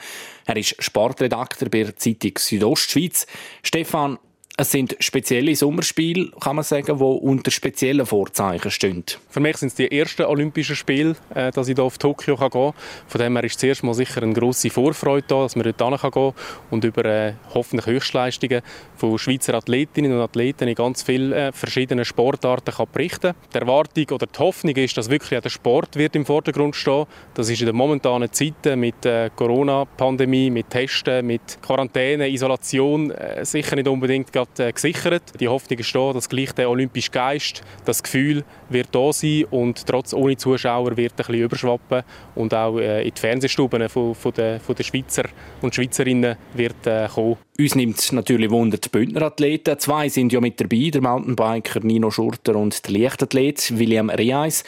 Er 0.45 0.57
ist 0.57 0.75
Sportredakteur 0.79 1.69
bei 1.69 1.83
der 1.83 1.95
Zeitung 1.95 2.33
Südostschweiz. 2.37 3.25
Stefan, 3.63 4.19
es 4.59 4.71
sind 4.71 4.97
spezielle 4.99 5.55
Sommerspiele, 5.55 6.31
kann 6.41 6.57
man 6.57 6.65
sagen, 6.65 6.97
die 6.97 7.03
unter 7.03 7.49
speziellen 7.49 8.05
Vorzeichen 8.05 8.69
stehen. 8.69 9.05
Für 9.29 9.39
mich 9.39 9.55
sind 9.55 9.69
es 9.69 9.75
die 9.75 9.89
ersten 9.89 10.23
Olympischen 10.23 10.75
Spiele, 10.75 11.15
äh, 11.33 11.49
dass 11.51 11.69
ich 11.69 11.75
hier 11.75 11.83
auf 11.85 11.97
Tokio 11.97 12.35
gehen 12.35 12.49
kann. 12.49 12.73
Von 13.07 13.21
dem 13.21 13.37
her 13.37 13.43
ist 13.45 13.57
zuerst 13.57 13.83
mal 13.83 13.93
sicher 13.93 14.21
eine 14.21 14.33
grosse 14.33 14.69
Vorfreude 14.69 15.23
da, 15.29 15.43
dass 15.43 15.55
man 15.55 15.63
dort 15.63 16.01
gehen 16.01 16.11
kann 16.11 16.33
und 16.71 16.83
über 16.83 17.05
äh, 17.05 17.33
hoffentlich 17.53 17.85
Höchstleistungen 17.85 18.61
von 18.97 19.17
Schweizer 19.17 19.53
Athletinnen 19.53 20.11
und 20.11 20.19
Athleten 20.19 20.67
in 20.67 20.75
ganz 20.75 21.03
vielen 21.03 21.31
äh, 21.31 21.53
verschiedenen 21.53 22.03
Sportarten 22.03 22.73
kann 22.73 22.87
berichten 22.91 23.35
Die 23.53 23.57
Erwartung 23.57 24.07
oder 24.11 24.27
die 24.27 24.39
Hoffnung 24.39 24.75
ist, 24.75 24.97
dass 24.97 25.09
wirklich 25.09 25.37
auch 25.37 25.41
der 25.41 25.49
Sport 25.49 25.95
wird 25.95 26.17
im 26.17 26.25
Vordergrund 26.25 26.75
stehen. 26.75 27.05
Das 27.33 27.49
ist 27.49 27.61
in 27.61 27.67
den 27.67 27.77
momentanen 27.77 28.29
Zeiten 28.33 28.77
mit 28.81 29.05
äh, 29.05 29.29
Corona-Pandemie, 29.33 30.49
mit 30.49 30.69
Testen, 30.69 31.25
mit 31.25 31.59
Quarantäne, 31.61 32.27
Isolation 32.27 33.11
äh, 33.11 33.45
sicher 33.45 33.77
nicht 33.77 33.87
unbedingt 33.87 34.33
gerade 34.33 34.48
äh, 34.57 34.71
gesichert. 34.71 35.23
Die 35.39 35.47
Hoffnung 35.47 35.79
ist 35.79 35.93
da, 35.93 36.13
dass 36.13 36.29
gleich 36.29 36.53
der 36.53 36.69
olympische 36.69 37.11
Geist, 37.11 37.61
das 37.85 38.01
Gefühl 38.01 38.43
wird 38.69 38.87
da 38.91 39.11
sein 39.11 39.45
und 39.51 39.85
trotz 39.85 40.13
ohne 40.13 40.37
Zuschauer 40.37 40.95
wird 40.97 41.13
ein 41.13 41.17
bisschen 41.17 41.35
überschwappen 41.35 42.03
und 42.35 42.53
auch 42.53 42.77
äh, 42.79 43.07
in 43.07 43.13
die 43.13 43.19
Fernsehstuben 43.19 43.89
von, 43.89 44.15
von, 44.15 44.33
der, 44.33 44.59
von 44.59 44.75
der 44.75 44.83
Schweizer 44.83 45.23
und 45.61 45.75
Schweizerinnen 45.75 46.37
wird 46.53 46.87
äh, 46.87 47.07
kommen. 47.13 47.37
Uns 47.59 47.75
nimmt 47.75 48.13
natürlich 48.13 48.49
Wunder 48.49 48.77
die 48.77 48.89
Bündner 48.89 49.23
Athleten. 49.23 49.77
Zwei 49.79 50.07
sind 50.07 50.31
ja 50.31 50.39
mit 50.39 50.59
dabei, 50.61 50.89
der 50.91 51.01
Mountainbiker 51.01 51.81
Nino 51.81 52.09
Schurter 52.09 52.55
und 52.55 52.87
der 52.87 52.93
Leichtathlet 52.93 53.77
William 53.77 54.09
Reis. 54.09 54.63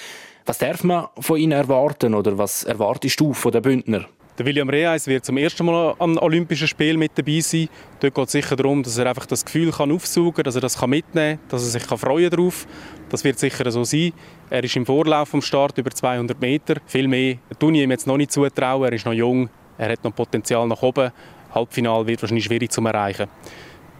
Was 0.46 0.58
darf 0.58 0.84
man 0.84 1.08
von 1.20 1.38
ihnen 1.38 1.54
erwarten 1.54 2.13
oder 2.13 2.38
was 2.38 2.63
erwartest 2.63 3.20
du 3.20 3.34
von 3.34 3.52
den 3.52 3.62
Bündner? 3.62 4.06
Der 4.38 4.46
William 4.46 4.70
Reis 4.70 5.08
wird 5.08 5.26
zum 5.26 5.36
ersten 5.36 5.65
Mal 5.65 5.94
an 6.00 6.17
Olympischen 6.17 6.67
Spielen 6.67 6.98
mit 6.98 7.12
dabei 7.15 7.41
sein. 7.41 7.67
Dort 8.00 8.15
geht 8.15 8.26
es 8.26 8.32
sicher 8.32 8.56
darum, 8.56 8.82
dass 8.82 8.98
er 8.98 9.08
einfach 9.08 9.26
das 9.26 9.44
Gefühl 9.44 9.72
kann 9.72 9.91
aufsaugen 9.91 10.36
kann, 10.36 10.44
dass 10.46 10.56
er 10.56 10.62
das 10.62 10.80
mitnehmen 10.88 11.38
kann, 11.38 11.50
dass 11.50 11.63
er 11.63 11.80
sich 11.80 11.84
freuen 11.84 12.30
kann 12.30 12.39
darauf. 12.39 12.65
Das 13.10 13.26
wird 13.26 13.39
sicher 13.39 13.70
so 13.70 13.84
sein. 13.84 14.13
Er 14.50 14.63
ist 14.63 14.76
im 14.78 14.86
Vorlauf 14.86 15.28
vom 15.28 15.41
Start 15.41 15.78
über 15.78 15.91
200 15.91 16.39
Meter. 16.39 16.76
Viel 16.86 17.10
mehr 17.10 17.39
tue 17.60 17.74
ich 17.74 17.80
ihm 17.80 17.91
jetzt 17.91 18.08
noch 18.08 18.15
nicht 18.15 18.32
zutrauen. 18.32 18.86
Er 18.86 18.94
ist 18.94 19.06
noch 19.06 19.13
jung, 19.13 19.50
er 19.78 19.91
hat 19.91 20.04
noch 20.06 20.15
Potenzial 20.15 20.65
nach 20.65 20.82
oben. 20.82 21.12
Halbfinale 21.54 22.08
wird 22.08 22.22
wahrscheinlich 22.22 22.46
schwierig 22.46 22.72
zu 22.72 22.82
erreichen. 22.86 23.28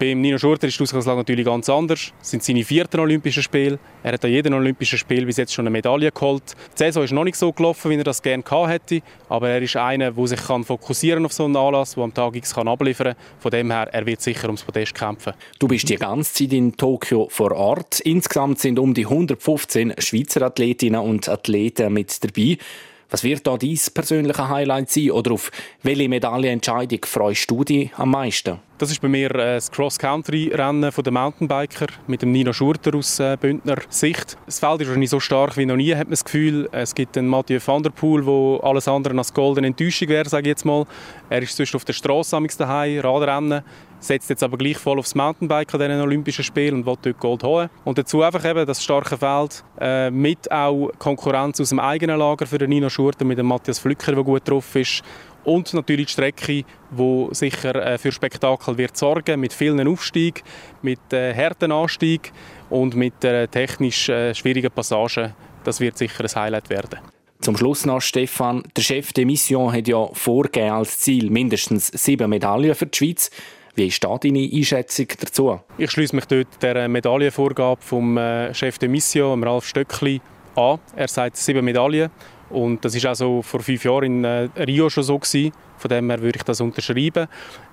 Beim 0.02 0.20
Nino 0.20 0.40
Schurter 0.40 0.68
ist 0.68 0.80
die 0.80 0.84
Ausgangslage 0.84 1.20
natürlich 1.20 1.46
ganz 1.46 1.70
anders. 1.70 2.12
Es 2.20 2.32
sind 2.32 2.42
seine 2.42 2.64
vierten 2.64 3.00
Olympischen 3.00 3.44
Spiele. 3.44 3.78
Er 4.02 4.14
hat 4.14 4.26
an 4.26 4.32
jedem 4.32 4.56
Olympischen 4.56 4.98
Spiel 4.98 5.28
bis 5.28 5.38
jetzt 5.38 5.54
schon 5.54 5.62
eine 5.62 5.70
Medaille 5.70 6.12
geholt. 6.12 6.42
Die 6.74 6.78
Saison 6.80 7.04
ist 7.04 7.12
noch 7.12 7.24
nicht 7.24 7.36
so 7.36 7.54
gelaufen, 7.54 7.92
wie 7.92 7.98
er 7.98 8.04
das 8.04 8.20
gerne 8.20 8.42
gehabt 8.42 8.72
hätte. 8.72 9.02
Aber 9.30 9.50
er 9.50 9.62
ist 9.62 9.76
einer, 9.76 10.10
der 10.10 10.28
sich 10.28 10.42
kann 10.44 10.64
fokussieren 10.64 11.24
auf 11.24 11.34
so 11.34 11.46
einen 11.46 11.56
Anlass, 11.56 11.94
der 11.94 12.04
am 12.04 12.16
Tag 12.16 12.36
X 12.36 12.56
kann 12.56 12.68
abliefern 12.68 13.14
kann. 13.14 13.24
Von 13.38 13.52
dem 13.52 13.70
her, 13.70 13.90
er 13.92 14.04
wird 14.08 14.22
sicher 14.22 14.48
ums 14.48 14.64
Podest 14.64 14.96
kämpfen. 14.96 15.34
Du 15.60 15.68
bist 15.68 15.88
die 15.88 15.98
ganze 15.98 16.34
Zeit 16.34 16.54
in 16.54 16.76
Tokio 16.76 17.28
vor 17.30 17.52
Ort. 17.52 18.00
Insgesamt 18.00 18.58
sind 18.58 18.80
um 18.80 18.96
die 18.96 19.06
115 19.06 19.94
Schweizer 20.00 20.42
Athletinnen 20.42 21.00
und 21.00 21.30
Athleten 21.30 21.94
mit 21.94 22.24
dabei. 22.24 22.58
Was 23.12 23.26
wird 23.26 23.45
da 23.45 23.58
dein 23.58 23.78
persönliche 23.93 24.47
Highlight 24.47 24.89
sein 24.89 25.12
oder 25.12 25.34
auf 25.34 25.52
welche 25.84 26.08
Medaillenentscheidung 26.08 27.00
freust 27.04 27.52
du 27.52 27.65
dich 27.65 27.91
am 27.97 28.12
meisten? 28.12 28.60
Das 28.78 28.89
ist 28.89 29.02
bei 29.02 29.10
mir 29.10 29.30
äh, 29.36 29.56
das 29.56 29.69
Cross-Country-Rennen 29.69 30.89
der 30.89 31.12
Mountainbiker 31.12 31.88
mit 32.08 32.21
dem 32.21 32.32
Nino 32.32 32.54
Schurter 32.54 32.95
aus 32.95 33.19
äh, 33.19 33.38
Bündner 33.39 33.76
Sicht. 33.89 34.38
Das 34.45 34.60
Feld 34.60 34.80
ist 34.80 34.88
wahrscheinlich 34.88 35.10
so 35.10 35.19
stark 35.19 35.58
wie 35.58 35.65
noch 35.65 35.76
nie, 35.76 35.93
hat 35.93 36.06
man 36.06 36.12
das 36.12 36.24
Gefühl. 36.24 36.69
Es 36.71 36.95
gibt 36.95 37.17
einen 37.17 37.28
Mathieu 37.28 37.60
van 37.63 37.84
der 37.84 37.89
Poel, 37.89 38.24
der 38.24 38.63
alles 38.63 38.88
andere 38.88 39.15
als 39.17 39.34
goldene 39.34 39.67
Enttäuschung 39.67 40.08
wäre, 40.08 40.30
sage 40.30 40.43
ich 40.43 40.52
jetzt 40.52 40.65
mal. 40.65 40.86
Er 41.30 41.41
ist 41.41 41.58
sonst 41.58 41.76
auf 41.76 41.84
der 41.84 41.93
Straße 41.93 42.41
daheim, 42.58 43.02
Radrennen 43.02 43.62
setzt 44.02 44.30
jetzt 44.30 44.44
aber 44.44 44.58
gleich 44.58 44.78
voll 44.78 45.00
aufs 45.00 45.16
Mountainbike 45.16 45.74
an 45.74 45.80
diesen 45.80 46.02
Olympischen 46.02 46.44
Spielen 46.44 46.76
und 46.76 46.86
will 46.86 46.98
dort 47.02 47.20
Gold 47.20 47.44
holen. 47.44 47.70
Und 47.86 47.98
dazu 47.98 48.22
einfach 48.22 48.44
eben 48.44 48.66
das 48.66 48.84
starke 48.84 49.18
Feld 49.18 49.64
äh, 49.80 50.12
mit 50.12 50.52
auch 50.52 50.90
Konkurrenz 50.98 51.62
aus 51.62 51.70
dem 51.70 51.80
eigenen 51.80 52.20
Lager 52.20 52.46
für 52.46 52.58
den 52.58 52.70
Nino 52.70 52.90
Schurter 52.90 53.24
mit 53.24 53.38
dem 53.38 53.46
Matthias 53.46 53.80
Flücker, 53.80 54.14
der 54.14 54.24
gut 54.24 54.48
drauf 54.48 54.76
ist 54.76 55.04
und 55.44 55.74
natürlich 55.74 56.08
die 56.08 56.14
Strecke, 56.14 56.64
die 56.92 57.28
sicher 57.32 57.76
äh, 57.76 57.98
für 57.98 58.12
Spektakel 58.12 58.78
wird 58.78 58.98
sorgen, 58.98 59.40
mit 59.40 59.54
vielen 59.54 59.88
Aufstiegen, 59.88 60.44
mit 60.82 61.00
äh, 61.14 61.34
harten 61.34 61.72
Anstieg 61.72 62.32
und 62.70 62.96
mit 62.96 63.24
äh, 63.24 63.48
technisch 63.48 64.10
äh, 64.10 64.34
schwierigen 64.36 64.72
Passagen. 64.72 65.34
Das 65.64 65.80
wird 65.80 65.98
sicher 65.98 66.24
ein 66.24 66.42
Highlight 66.44 66.70
werden. 66.70 67.00
Zum 67.40 67.58
Schluss 67.58 67.88
noch, 67.88 68.02
Stefan, 68.02 68.64
der 68.78 68.84
Chef 68.84 69.14
der 69.14 69.26
Mission 69.26 69.74
hat 69.74 69.88
ja 69.88 70.06
vorgegeben 70.14 70.74
als 70.74 71.00
Ziel 71.00 71.32
mindestens 71.32 71.88
sieben 71.88 72.30
Medaillen 72.30 72.76
für 72.76 72.86
die 72.86 72.98
Schweiz. 72.98 73.32
Wie 73.75 73.88
ist 73.88 74.03
da 74.03 74.17
deine 74.17 74.49
Einschätzung 74.51 75.07
dazu? 75.19 75.60
Ich 75.77 75.91
schließe 75.91 76.15
mich 76.15 76.25
dort 76.25 76.62
der 76.62 76.89
Medaillenvorgabe 76.89 77.81
vom 77.81 78.17
äh, 78.17 78.53
Chef 78.53 78.77
der 78.77 78.89
Mission, 78.89 79.43
Ralf 79.43 79.65
Stöckli, 79.65 80.19
an. 80.55 80.79
Er 80.95 81.07
sagt 81.07 81.38
sieben 81.38 81.63
Medaillen. 81.63 82.12
Und 82.49 82.84
das 82.84 83.01
war 83.01 83.27
auch 83.27 83.41
vor 83.43 83.62
fünf 83.62 83.86
Jahren 83.86 84.03
in 84.03 84.23
äh, 84.25 84.49
Rio 84.57 84.89
schon 84.89 85.03
so 85.03 85.17
gewesen. 85.17 85.53
Von 85.77 85.89
dem 85.89 86.10
her 86.10 86.21
würde 86.21 86.38
ich 86.38 86.43
das 86.43 86.60
unterschreiben. 86.60 87.27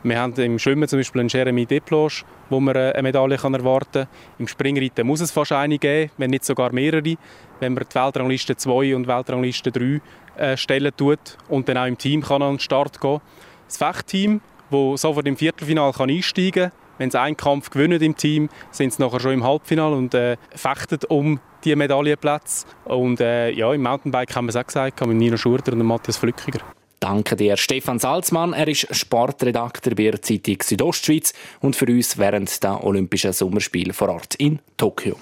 Wir 0.05 0.21
haben 0.21 0.33
im 0.35 0.59
Schwimmen 0.59 0.89
zum 0.89 1.01
Beispiel 1.01 1.21
einen 1.21 1.29
Jeremy 1.29 1.67
Deploge, 1.67 2.23
wo 2.49 2.61
man 2.61 2.77
äh, 2.77 2.93
eine 2.93 3.03
Medaille 3.03 3.37
kann 3.37 3.55
erwarten 3.55 4.05
kann. 4.05 4.09
Im 4.39 4.47
Springreiten 4.47 5.05
muss 5.05 5.21
es 5.21 5.33
fast 5.33 5.51
eine 5.51 5.79
geben, 5.79 6.13
wenn 6.17 6.31
nicht 6.31 6.45
sogar 6.45 6.73
mehrere. 6.73 7.17
Wenn 7.59 7.75
man 7.75 7.85
die 7.93 7.95
Weltrangliste 7.95 8.57
2 8.57 8.95
und 8.95 9.09
Weltrangliste 9.09 9.73
3 9.73 10.01
äh, 10.37 10.57
stellen 10.57 10.93
tut 10.97 11.37
und 11.49 11.69
dann 11.69 11.77
auch 11.77 11.87
im 11.87 11.99
Team 11.99 12.23
kann 12.23 12.41
an 12.41 12.55
den 12.55 12.61
Start 12.61 13.01
gehen. 13.01 13.21
Das 13.67 13.79
Fechtteam, 13.79 14.41
das 14.71 15.01
sofort 15.01 15.27
im 15.27 15.37
Viertelfinal 15.37 15.93
kann 15.93 16.11
einsteigen 16.11 16.71
kann, 16.71 16.73
wenn 16.99 17.11
sie 17.11 17.21
einen 17.21 17.37
Kampf 17.37 17.71
gewinnen 17.71 18.01
im 18.03 18.17
Team, 18.17 18.49
sind 18.71 18.93
sie 18.93 19.03
nachher 19.03 19.21
schon 19.21 19.33
im 19.33 19.45
Halbfinale 19.45 19.97
und 19.97 20.15
äh, 20.15 20.37
fechten 20.55 20.99
um 21.09 21.41
die 21.65 21.75
Medaillenplätze. 21.75 22.67
Und 22.85 23.21
äh, 23.21 23.51
ja, 23.51 23.73
im 23.73 23.83
Mountainbike 23.83 24.35
haben 24.35 24.47
wir 24.47 24.51
es 24.51 24.57
auch 24.57 24.67
gesagt, 24.67 25.05
mit 25.07 25.17
Nino 25.17 25.37
Schurter 25.37 25.73
und 25.73 25.85
Matthias 25.85 26.17
Flückiger. 26.17 26.61
Danke 27.01 27.37
dir, 27.37 27.57
Stefan 27.57 28.01
Salzmann. 28.01 28.53
Er 28.53 28.67
ist 28.67 28.93
Sportredakteur 28.95 29.95
bei 29.95 30.11
der 30.11 30.21
Zeitung 30.21 30.57
Südostschweiz 30.61 31.33
und 31.61 31.77
für 31.77 31.87
uns 31.87 32.19
während 32.19 32.63
der 32.63 32.83
Olympischen 32.83 33.33
Sommerspiele 33.33 33.93
vor 33.93 34.09
Ort 34.09 34.35
in 34.35 34.59
Tokio. 34.77 35.17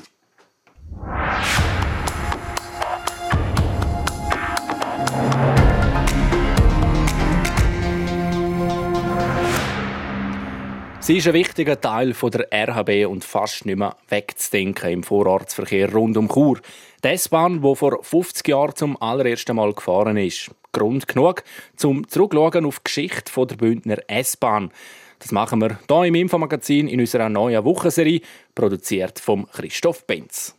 Sie 11.06 11.18
ist 11.18 11.28
ein 11.28 11.34
wichtiger 11.34 11.80
Teil 11.80 12.12
der 12.20 12.48
RHB 12.52 13.08
und 13.08 13.24
fast 13.24 13.64
nicht 13.64 13.78
mehr 13.78 13.94
wegzudenken 14.08 14.90
im 14.90 15.02
Vorortsverkehr 15.04 15.92
rund 15.92 16.16
um 16.16 16.28
Chur. 16.28 16.58
Die 17.04 17.08
S-Bahn, 17.10 17.62
die 17.62 17.76
vor 17.76 18.02
50 18.02 18.48
Jahren 18.48 18.74
zum 18.74 19.00
allerersten 19.00 19.54
Mal 19.54 19.72
gefahren 19.72 20.16
ist. 20.16 20.50
Grund 20.72 21.06
genug, 21.06 21.44
zum 21.76 22.08
zurückschauen 22.08 22.66
auf 22.66 22.80
die 22.80 22.84
Geschichte 22.86 23.46
der 23.46 23.54
Bündner 23.54 23.98
S-Bahn. 24.08 24.72
Das 25.20 25.30
machen 25.30 25.60
wir 25.60 25.78
hier 25.88 26.04
im 26.06 26.16
Infomagazin 26.16 26.88
in 26.88 26.98
unserer 26.98 27.28
neuen 27.28 27.64
Wochenserie, 27.64 28.22
produziert 28.56 29.20
von 29.20 29.46
Christoph 29.52 30.08
Benz. 30.08 30.56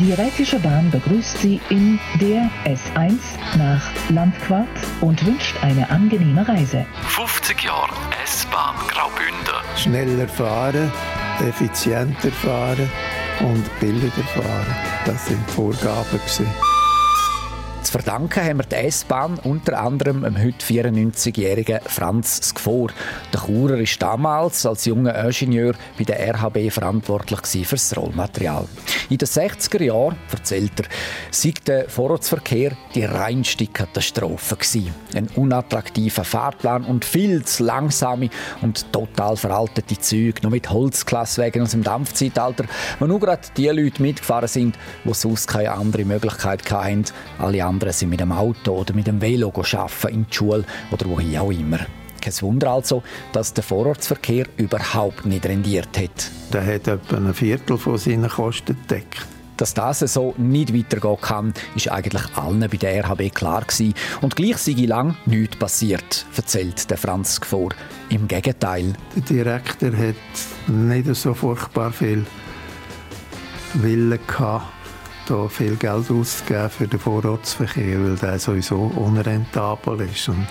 Die 0.00 0.12
Rätische 0.12 0.58
Bahn 0.58 0.90
begrüßt 0.90 1.38
Sie 1.38 1.60
in 1.68 2.00
der 2.20 2.50
S1 2.64 3.16
nach 3.56 3.80
Landquart 4.10 4.66
und 5.00 5.24
wünscht 5.24 5.54
eine 5.62 5.88
angenehme 5.88 6.46
Reise. 6.48 6.84
50 7.06 7.62
Jahre 7.62 7.94
S-Bahn 8.24 8.74
Graubünden. 8.88 9.54
Schneller 9.76 10.26
fahren, 10.26 10.90
effizienter 11.46 12.32
fahren 12.32 12.90
und 13.38 13.64
billiger 13.78 14.24
fahren. 14.34 14.76
Das 15.04 15.26
sind 15.26 15.48
Vorgaben. 15.52 16.18
Gewesen. 16.18 16.46
Zu 17.84 17.92
verdanken 17.92 18.42
haben 18.42 18.56
wir 18.56 18.64
die 18.64 18.76
S-Bahn 18.76 19.38
unter 19.40 19.78
anderem 19.78 20.22
dem 20.22 20.38
heute 20.38 20.64
94-jährigen 20.64 21.80
Franz 21.84 22.40
Skfor. 22.42 22.88
Der 23.30 23.40
Churer 23.40 23.78
war 23.78 23.86
damals 23.98 24.64
als 24.64 24.86
junger 24.86 25.22
Ingenieur 25.22 25.74
bei 25.98 26.04
der 26.04 26.34
RHB 26.34 26.72
verantwortlich 26.72 27.66
für 27.66 27.76
das 27.76 27.94
Rollmaterial. 27.94 28.66
In 29.10 29.18
den 29.18 29.28
60er 29.28 29.82
Jahren, 29.82 30.16
erzählt 30.32 30.72
er, 30.80 30.86
sei 31.30 31.52
der 31.66 31.90
Vorortsverkehr 31.90 32.72
die 32.94 33.04
reinste 33.04 33.66
Katastrophe. 33.66 34.56
Ein 35.14 35.28
unattraktiver 35.36 36.24
Fahrplan 36.24 36.84
und 36.84 37.04
viel 37.04 37.44
zu 37.44 37.64
langsame 37.64 38.30
und 38.62 38.90
total 38.92 39.36
veraltete 39.36 39.98
Züge, 39.98 40.40
noch 40.42 40.50
mit 40.50 40.70
Holzklasswagen 40.70 41.60
aus 41.60 41.72
dem 41.72 41.82
Dampfzeitalter, 41.82 42.64
wo 42.98 43.06
nur 43.06 43.20
gerade 43.20 43.42
die 43.58 43.68
Leute 43.68 44.00
mitgefahren 44.00 44.48
sind, 44.48 44.78
die 45.04 45.12
sonst 45.12 45.48
keine 45.48 45.72
andere 45.72 46.06
Möglichkeit 46.06 46.70
hatten. 46.72 47.04
Alle 47.38 47.62
sind 47.92 48.10
mit 48.10 48.20
dem 48.20 48.32
Auto 48.32 48.72
oder 48.72 48.94
mit 48.94 49.06
dem 49.06 49.20
Velo 49.20 49.48
arbeiten, 49.48 50.08
in 50.08 50.26
die 50.26 50.34
Schule 50.34 50.64
oder 50.90 51.06
wohin 51.06 51.38
auch 51.38 51.50
immer. 51.50 51.80
Kein 52.20 52.40
Wunder 52.40 52.70
also, 52.70 53.02
dass 53.32 53.52
der 53.52 53.62
Vorortsverkehr 53.62 54.46
überhaupt 54.56 55.26
nicht 55.26 55.44
rendiert 55.44 55.98
hat. 55.98 56.30
Der 56.52 56.64
hat 56.64 56.88
etwa 56.88 57.16
ein 57.16 57.34
Viertel 57.34 57.76
von 57.76 57.98
seinen 57.98 58.30
Kosten 58.30 58.76
gedeckt. 58.80 59.26
Dass 59.56 59.74
das 59.74 60.00
so 60.00 60.34
nicht 60.36 60.74
weitergehen 60.74 61.20
kann, 61.20 61.54
ist 61.76 61.90
eigentlich 61.90 62.22
allen 62.34 62.60
bei 62.60 62.76
der 62.76 63.04
RHB 63.04 63.32
klar 63.32 63.62
gewesen. 63.62 63.94
Und 64.20 64.34
gleich 64.34 64.56
sei 64.56 64.72
lang 64.86 65.16
nichts 65.26 65.56
passiert, 65.56 66.26
erzählt 66.34 66.90
der 66.90 66.96
Franz 66.96 67.38
vor. 67.44 67.68
Im 68.08 68.26
Gegenteil. 68.26 68.94
Der 69.14 69.22
Direktor 69.22 69.92
hat 69.92 70.14
nicht 70.66 71.14
so 71.14 71.34
furchtbar 71.34 71.92
viel 71.92 72.26
Willen 73.74 74.18
gehabt, 74.26 74.66
da 75.26 75.48
viel 75.48 75.76
Geld 75.76 76.10
auszugeben 76.10 76.70
für 76.70 76.88
den 76.88 77.00
Vorortsverkehr, 77.00 78.02
weil 78.02 78.16
der 78.16 78.38
sowieso 78.38 78.92
unrentabel 78.96 80.00
ist. 80.02 80.28
Und 80.28 80.46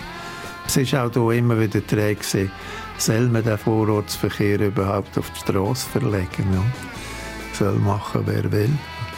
es 0.68 0.78
ist 0.78 0.96
auch 0.96 1.12
hier 1.12 1.32
immer 1.32 1.60
wieder 1.60 1.82
die 1.82 1.96
soll 2.98 3.28
man 3.28 3.44
den 3.44 3.58
Vorortsverkehr 3.58 4.60
überhaupt 4.60 5.18
auf 5.18 5.30
die 5.32 5.40
Straße 5.40 5.90
verlegen? 5.90 6.54
Ja. 6.54 6.64
Soll 7.54 7.80
machen, 7.80 8.24
wer 8.26 8.52
will. 8.52 8.72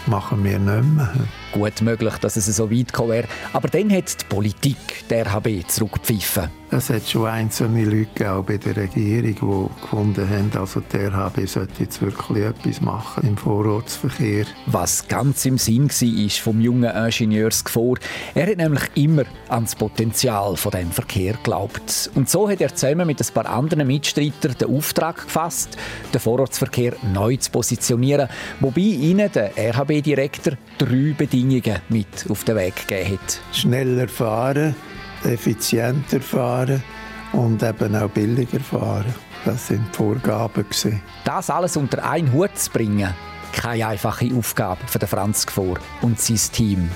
Machen 0.08 0.44
wir 0.44 0.60
nicht 0.60 0.96
mehr. 0.96 1.14
Gut 1.56 1.82
möglich, 1.82 2.14
dass 2.16 2.36
es 2.36 2.48
so 2.48 2.70
weit 2.70 2.88
gekommen 2.88 3.12
wäre. 3.12 3.28
Aber 3.54 3.70
dann 3.70 3.90
hat 3.90 4.22
die 4.22 4.26
Politik 4.26 5.08
der 5.10 5.26
RHB 5.26 5.66
zurückgepfiffen. 5.70 6.50
Es 6.72 6.90
hat 6.90 7.08
schon 7.08 7.28
einzelne 7.28 7.86
Leute 7.86 8.30
auch 8.30 8.44
bei 8.44 8.58
der 8.58 8.76
Regierung, 8.76 9.70
die 9.78 9.82
gefunden 9.82 10.30
haben, 10.30 10.52
also 10.60 10.82
der 10.82 11.14
RHB 11.14 11.48
sollte 11.48 11.84
jetzt 11.84 12.02
wirklich 12.02 12.44
etwas 12.44 12.82
machen 12.82 13.26
im 13.26 13.38
Vorortsverkehr. 13.38 14.46
Was 14.66 15.08
ganz 15.08 15.46
im 15.46 15.58
Sinn 15.58 15.90
war 15.90 16.30
vom 16.44 16.60
jungen 16.60 16.94
Ingenieursgefahr. 16.94 17.96
Er 18.34 18.48
hat 18.48 18.58
nämlich 18.58 18.84
immer 18.96 19.24
an 19.48 19.64
das 19.64 19.76
Potenzial 19.76 20.58
von 20.58 20.72
dem 20.72 20.92
Verkehr 20.92 21.34
geglaubt. 21.34 22.12
Und 22.16 22.30
so 22.30 22.50
hat 22.50 22.60
er 22.60 22.76
zusammen 22.76 23.08
mit 23.08 23.22
ein 23.22 23.34
paar 23.34 23.46
anderen 23.46 23.88
Mitstreitern 23.88 24.56
den 24.60 24.76
Auftrag 24.76 25.24
gefasst, 25.24 25.78
den 26.14 26.20
Vorortsverkehr 26.20 26.94
neu 27.14 27.38
zu 27.38 27.52
positionieren, 27.52 28.28
wobei 28.60 28.82
ihnen 28.82 29.32
der 29.32 29.52
RHB-Direktor 29.56 30.58
drei 30.78 31.14
Bedingungen 31.18 31.45
mit 31.90 32.26
auf 32.30 32.44
den 32.44 32.56
Weg 32.56 32.88
gegeben 32.88 33.20
hat. 33.20 33.40
Schneller 33.52 34.08
fahren, 34.08 34.76
effizienter 35.24 36.22
fahren 36.22 36.84
und 37.32 37.62
eben 37.64 37.96
auch 37.96 38.10
billiger 38.10 38.60
fahren. 38.60 39.14
Das 39.46 39.68
sind 39.68 39.88
die 39.92 39.98
Vorgaben. 39.98 40.64
Gewesen. 40.64 41.02
Das 41.24 41.50
alles 41.50 41.78
unter 41.78 42.04
einen 42.10 42.34
Hut 42.34 42.58
zu 42.58 42.72
bringen, 42.72 43.14
keine 43.54 43.88
einfache 43.88 44.30
Aufgabe 44.36 44.82
für 44.88 45.00
den 45.00 45.08
Franz 45.08 45.46
Gfor 45.46 45.78
und 46.02 46.20
sein 46.20 46.40
Team. 46.52 46.90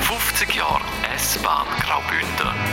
50 0.00 0.54
Jahre 0.54 0.80
S-Bahn 1.14 1.66
Graubünden. 1.80 2.71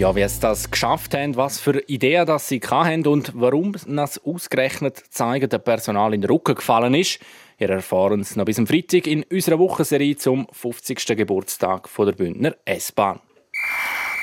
Ja, 0.00 0.16
wie 0.16 0.26
sie 0.26 0.40
das 0.40 0.70
geschafft 0.70 1.12
haben, 1.12 1.36
was 1.36 1.60
für 1.60 1.78
Ideen 1.86 2.24
das 2.24 2.48
sie 2.48 2.58
hatten 2.58 3.06
und 3.06 3.32
warum 3.34 3.76
das 3.86 4.16
ausgerechnet 4.24 4.96
zeigen 5.10 5.50
der 5.50 5.58
Personal 5.58 6.14
in 6.14 6.22
den 6.22 6.30
Rücken 6.30 6.54
gefallen 6.54 6.94
ist, 6.94 7.18
ihr 7.58 7.68
erfahren 7.68 8.20
es 8.20 8.34
noch 8.34 8.46
bis 8.46 8.58
am 8.58 8.66
Freitag 8.66 9.06
in 9.06 9.24
unserer 9.24 9.58
Wochenserie 9.58 10.16
zum 10.16 10.46
50. 10.52 11.04
Geburtstag 11.18 11.86
der 11.98 12.12
Bündner 12.12 12.56
S-Bahn. 12.64 13.20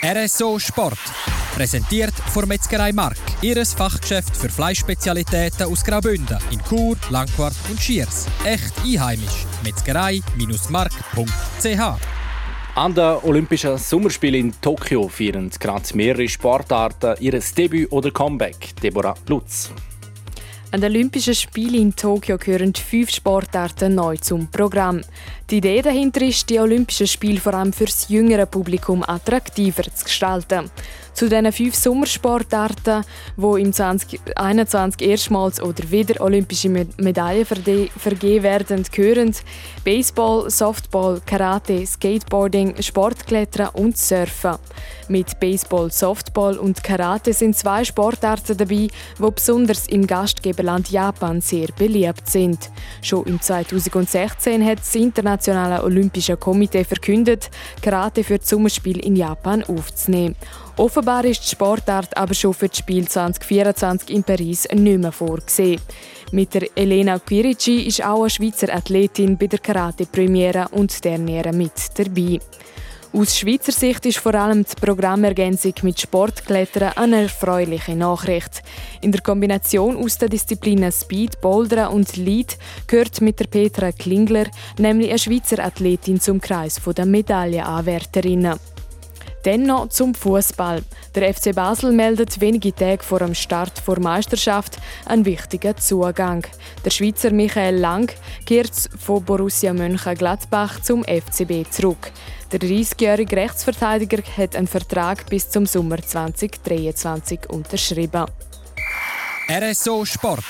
RSO 0.03 0.57
Sport. 0.57 0.97
Präsentiert 1.53 2.15
von 2.33 2.47
Metzgerei 2.47 2.91
Mark. 2.91 3.17
Ihres 3.43 3.75
Fachgeschäft 3.75 4.35
für 4.35 4.49
Fleischspezialitäten 4.49 5.67
aus 5.67 5.85
Graubünden 5.85 6.39
in 6.49 6.59
Chur, 6.67 6.97
Langquart 7.11 7.53
und 7.69 7.79
Schiers. 7.79 8.25
Echt 8.43 8.73
einheimisch. 8.83 9.45
Metzgerei-mark.ch 9.63 12.16
an 12.77 12.93
den 12.93 13.17
Olympischen 13.23 13.75
Sommerspielen 13.75 14.49
in 14.49 14.61
Tokio 14.61 15.07
feiern 15.07 15.49
gerade 15.59 15.95
mehrere 15.95 16.29
Sportarten 16.29 17.15
ihr 17.19 17.39
Debüt 17.57 17.91
oder 17.91 18.11
Comeback. 18.11 18.75
Deborah 18.83 19.15
Lutz. 19.27 19.71
An 20.71 20.81
den 20.81 20.91
Olympischen 20.91 21.33
Spielen 21.33 21.81
in 21.81 21.95
Tokio 21.95 22.37
gehören 22.37 22.75
fünf 22.75 23.09
Sportarten 23.09 23.95
neu 23.95 24.17
zum 24.17 24.45
Programm. 24.51 25.01
Die 25.49 25.57
Idee 25.57 25.81
dahinter 25.81 26.21
ist, 26.21 26.47
die 26.51 26.59
Olympischen 26.59 27.07
Spiele 27.07 27.39
vor 27.39 27.55
allem 27.55 27.73
für 27.73 27.85
das 27.85 28.09
jüngere 28.09 28.45
Publikum 28.45 29.01
attraktiver 29.01 29.83
zu 29.83 30.03
gestalten. 30.03 30.69
Zu 31.17 31.27
diesen 31.29 31.51
fünf 31.51 31.73
Sommersportarten, 31.73 33.03
die 33.37 33.61
im 33.61 33.73
2021 33.73 35.01
erstmals 35.01 35.59
oder 35.59 35.89
wieder 35.89 36.21
olympische 36.21 36.69
Medaillen 36.69 37.43
vergeben 37.43 38.43
werden, 38.43 38.85
gehören 38.91 39.33
Baseball, 39.83 40.47
Softball, 40.51 41.19
Karate, 41.25 41.87
Skateboarding, 41.87 42.79
Sportklettern 42.83 43.69
und 43.73 43.97
Surfen. 43.97 44.57
Mit 45.07 45.39
Baseball, 45.39 45.89
Softball 45.89 46.55
und 46.59 46.83
Karate 46.83 47.33
sind 47.33 47.57
zwei 47.57 47.83
Sportarten 47.83 48.55
dabei, 48.55 48.75
die 48.75 48.91
besonders 49.17 49.87
im 49.87 50.05
Gastgeberland 50.05 50.91
Japan 50.91 51.41
sehr 51.41 51.69
beliebt 51.79 52.29
sind. 52.29 52.69
Schon 53.01 53.25
im 53.25 53.41
2016 53.41 54.63
hat 54.63 54.79
das 54.81 54.93
Internationale 54.93 55.83
Olympische 55.83 56.37
Komitee 56.37 56.83
verkündet, 56.83 57.49
Karate 57.81 58.23
für 58.23 58.37
das 58.37 58.49
Sommerspiel 58.49 58.99
in 58.99 59.15
Japan 59.15 59.63
aufzunehmen. 59.63 60.35
Offenbar 60.77 61.25
ist 61.25 61.43
die 61.43 61.49
Sportart 61.49 62.15
aber 62.15 62.35
schon 62.35 62.53
für 62.53 62.69
das 62.69 62.77
Spiel 62.77 63.07
2024 63.07 64.11
in 64.11 64.23
Paris 64.23 64.67
nicht 64.71 64.99
mehr 64.99 65.11
vorgesehen. 65.11 65.81
Mit 66.31 66.53
der 66.53 66.69
Elena 66.75 67.17
Quirici 67.17 67.87
ist 67.87 68.05
auch 68.05 68.21
eine 68.21 68.29
Schweizer 68.29 68.71
Athletin 68.71 69.39
bei 69.39 69.47
der 69.47 69.57
Karate-Premiere 69.57 70.67
und 70.69 71.03
der 71.03 71.17
Nähe 71.17 71.51
mit 71.51 71.71
dabei. 71.95 72.39
Aus 73.11 73.35
Schweizer 73.35 73.71
Sicht 73.71 74.05
ist 74.05 74.19
vor 74.19 74.35
allem 74.35 74.63
die 74.65 74.85
Programmergänzung 74.85 75.73
mit 75.81 75.99
Sportklettern 75.99 76.93
eine 76.95 77.23
erfreuliche 77.23 77.95
Nachricht. 77.95 78.61
In 79.01 79.11
der 79.11 79.21
Kombination 79.21 79.97
aus 79.97 80.19
den 80.19 80.29
Disziplinen 80.29 80.91
Speed, 80.91 81.41
Bouldern 81.41 81.91
und 81.91 82.17
Lead 82.17 82.55
gehört 82.85 83.19
mit 83.21 83.39
der 83.39 83.47
Petra 83.47 83.91
Klingler 83.91 84.45
nämlich 84.77 85.09
eine 85.09 85.17
Schweizer 85.17 85.63
Athletin 85.63 86.19
zum 86.19 86.39
Kreis 86.39 86.79
der 86.95 87.05
Medaillenanwärterinnen. 87.07 88.59
Dann 89.43 89.63
noch 89.63 89.89
zum 89.89 90.13
Fußball. 90.13 90.83
Der 91.15 91.33
FC 91.33 91.55
Basel 91.55 91.91
meldet 91.91 92.41
wenige 92.41 92.73
Tage 92.73 93.03
vor 93.03 93.19
dem 93.19 93.33
Start 93.33 93.81
der 93.87 93.99
Meisterschaft 93.99 94.77
einen 95.05 95.25
wichtigen 95.25 95.77
Zugang. 95.77 96.45
Der 96.83 96.89
Schweizer 96.89 97.31
Michael 97.31 97.77
Lang 97.77 98.11
kehrt 98.45 98.73
von 98.99 99.23
Borussia 99.23 99.73
Mönchengladbach 99.73 100.81
zum 100.81 101.03
FCB 101.03 101.69
zurück. 101.69 102.11
Der 102.51 102.59
30-jährige 102.59 103.35
Rechtsverteidiger 103.35 104.23
hat 104.37 104.55
einen 104.55 104.67
Vertrag 104.67 105.29
bis 105.29 105.49
zum 105.49 105.65
Sommer 105.65 106.01
2023 106.01 107.49
unterschrieben. 107.49 108.25
RSO 109.49 110.05
Sport. 110.05 110.45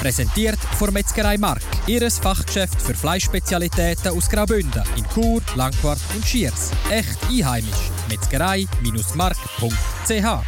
Präsentiert 0.00 0.58
von 0.78 0.92
Metzgerei 0.92 1.38
Mark. 1.38 1.62
Ihres 1.86 2.18
Fachgeschäft 2.18 2.80
für 2.80 2.94
Fleischspezialitäten 2.94 4.16
aus 4.16 4.28
Graubünden 4.28 4.82
in 4.96 5.04
Chur, 5.12 5.42
Langquart 5.54 6.00
und 6.14 6.24
Schiers. 6.24 6.72
Echt 6.90 7.18
einheimisch. 7.30 7.90
Metzgerei-mark.ch 8.08 10.46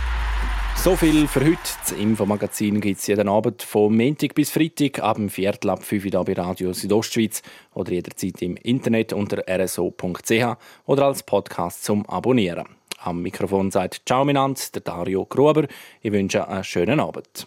so 0.84 0.94
viel 0.94 1.26
für 1.26 1.40
heute. 1.40 1.58
Das 1.80 1.90
Infomagazin 1.90 2.80
gibt 2.80 3.00
es 3.00 3.06
jeden 3.08 3.28
Abend 3.28 3.62
von 3.62 3.96
Montag 3.96 4.34
bis 4.34 4.50
Freitag 4.50 5.00
ab 5.00 5.16
dem 5.16 5.28
Viertel 5.28 5.70
ab 5.70 5.82
5 5.82 6.14
Uhr 6.14 6.24
bei 6.24 6.34
Radio 6.34 6.72
Südostschweiz 6.72 7.42
oder 7.74 7.92
jederzeit 7.92 8.40
im 8.42 8.56
Internet 8.56 9.12
unter 9.12 9.42
rso.ch 9.48 10.56
oder 10.86 11.04
als 11.04 11.24
Podcast 11.24 11.84
zum 11.84 12.08
Abonnieren. 12.08 12.68
Am 13.00 13.22
Mikrofon 13.22 13.72
sagt 13.72 14.02
Ciao 14.06 14.24
miteinander, 14.24 14.60
der 14.74 14.82
Dario 14.82 15.26
Gruber. 15.26 15.66
Ich 16.00 16.12
wünsche 16.12 16.46
einen 16.46 16.64
schönen 16.64 17.00
Abend. 17.00 17.46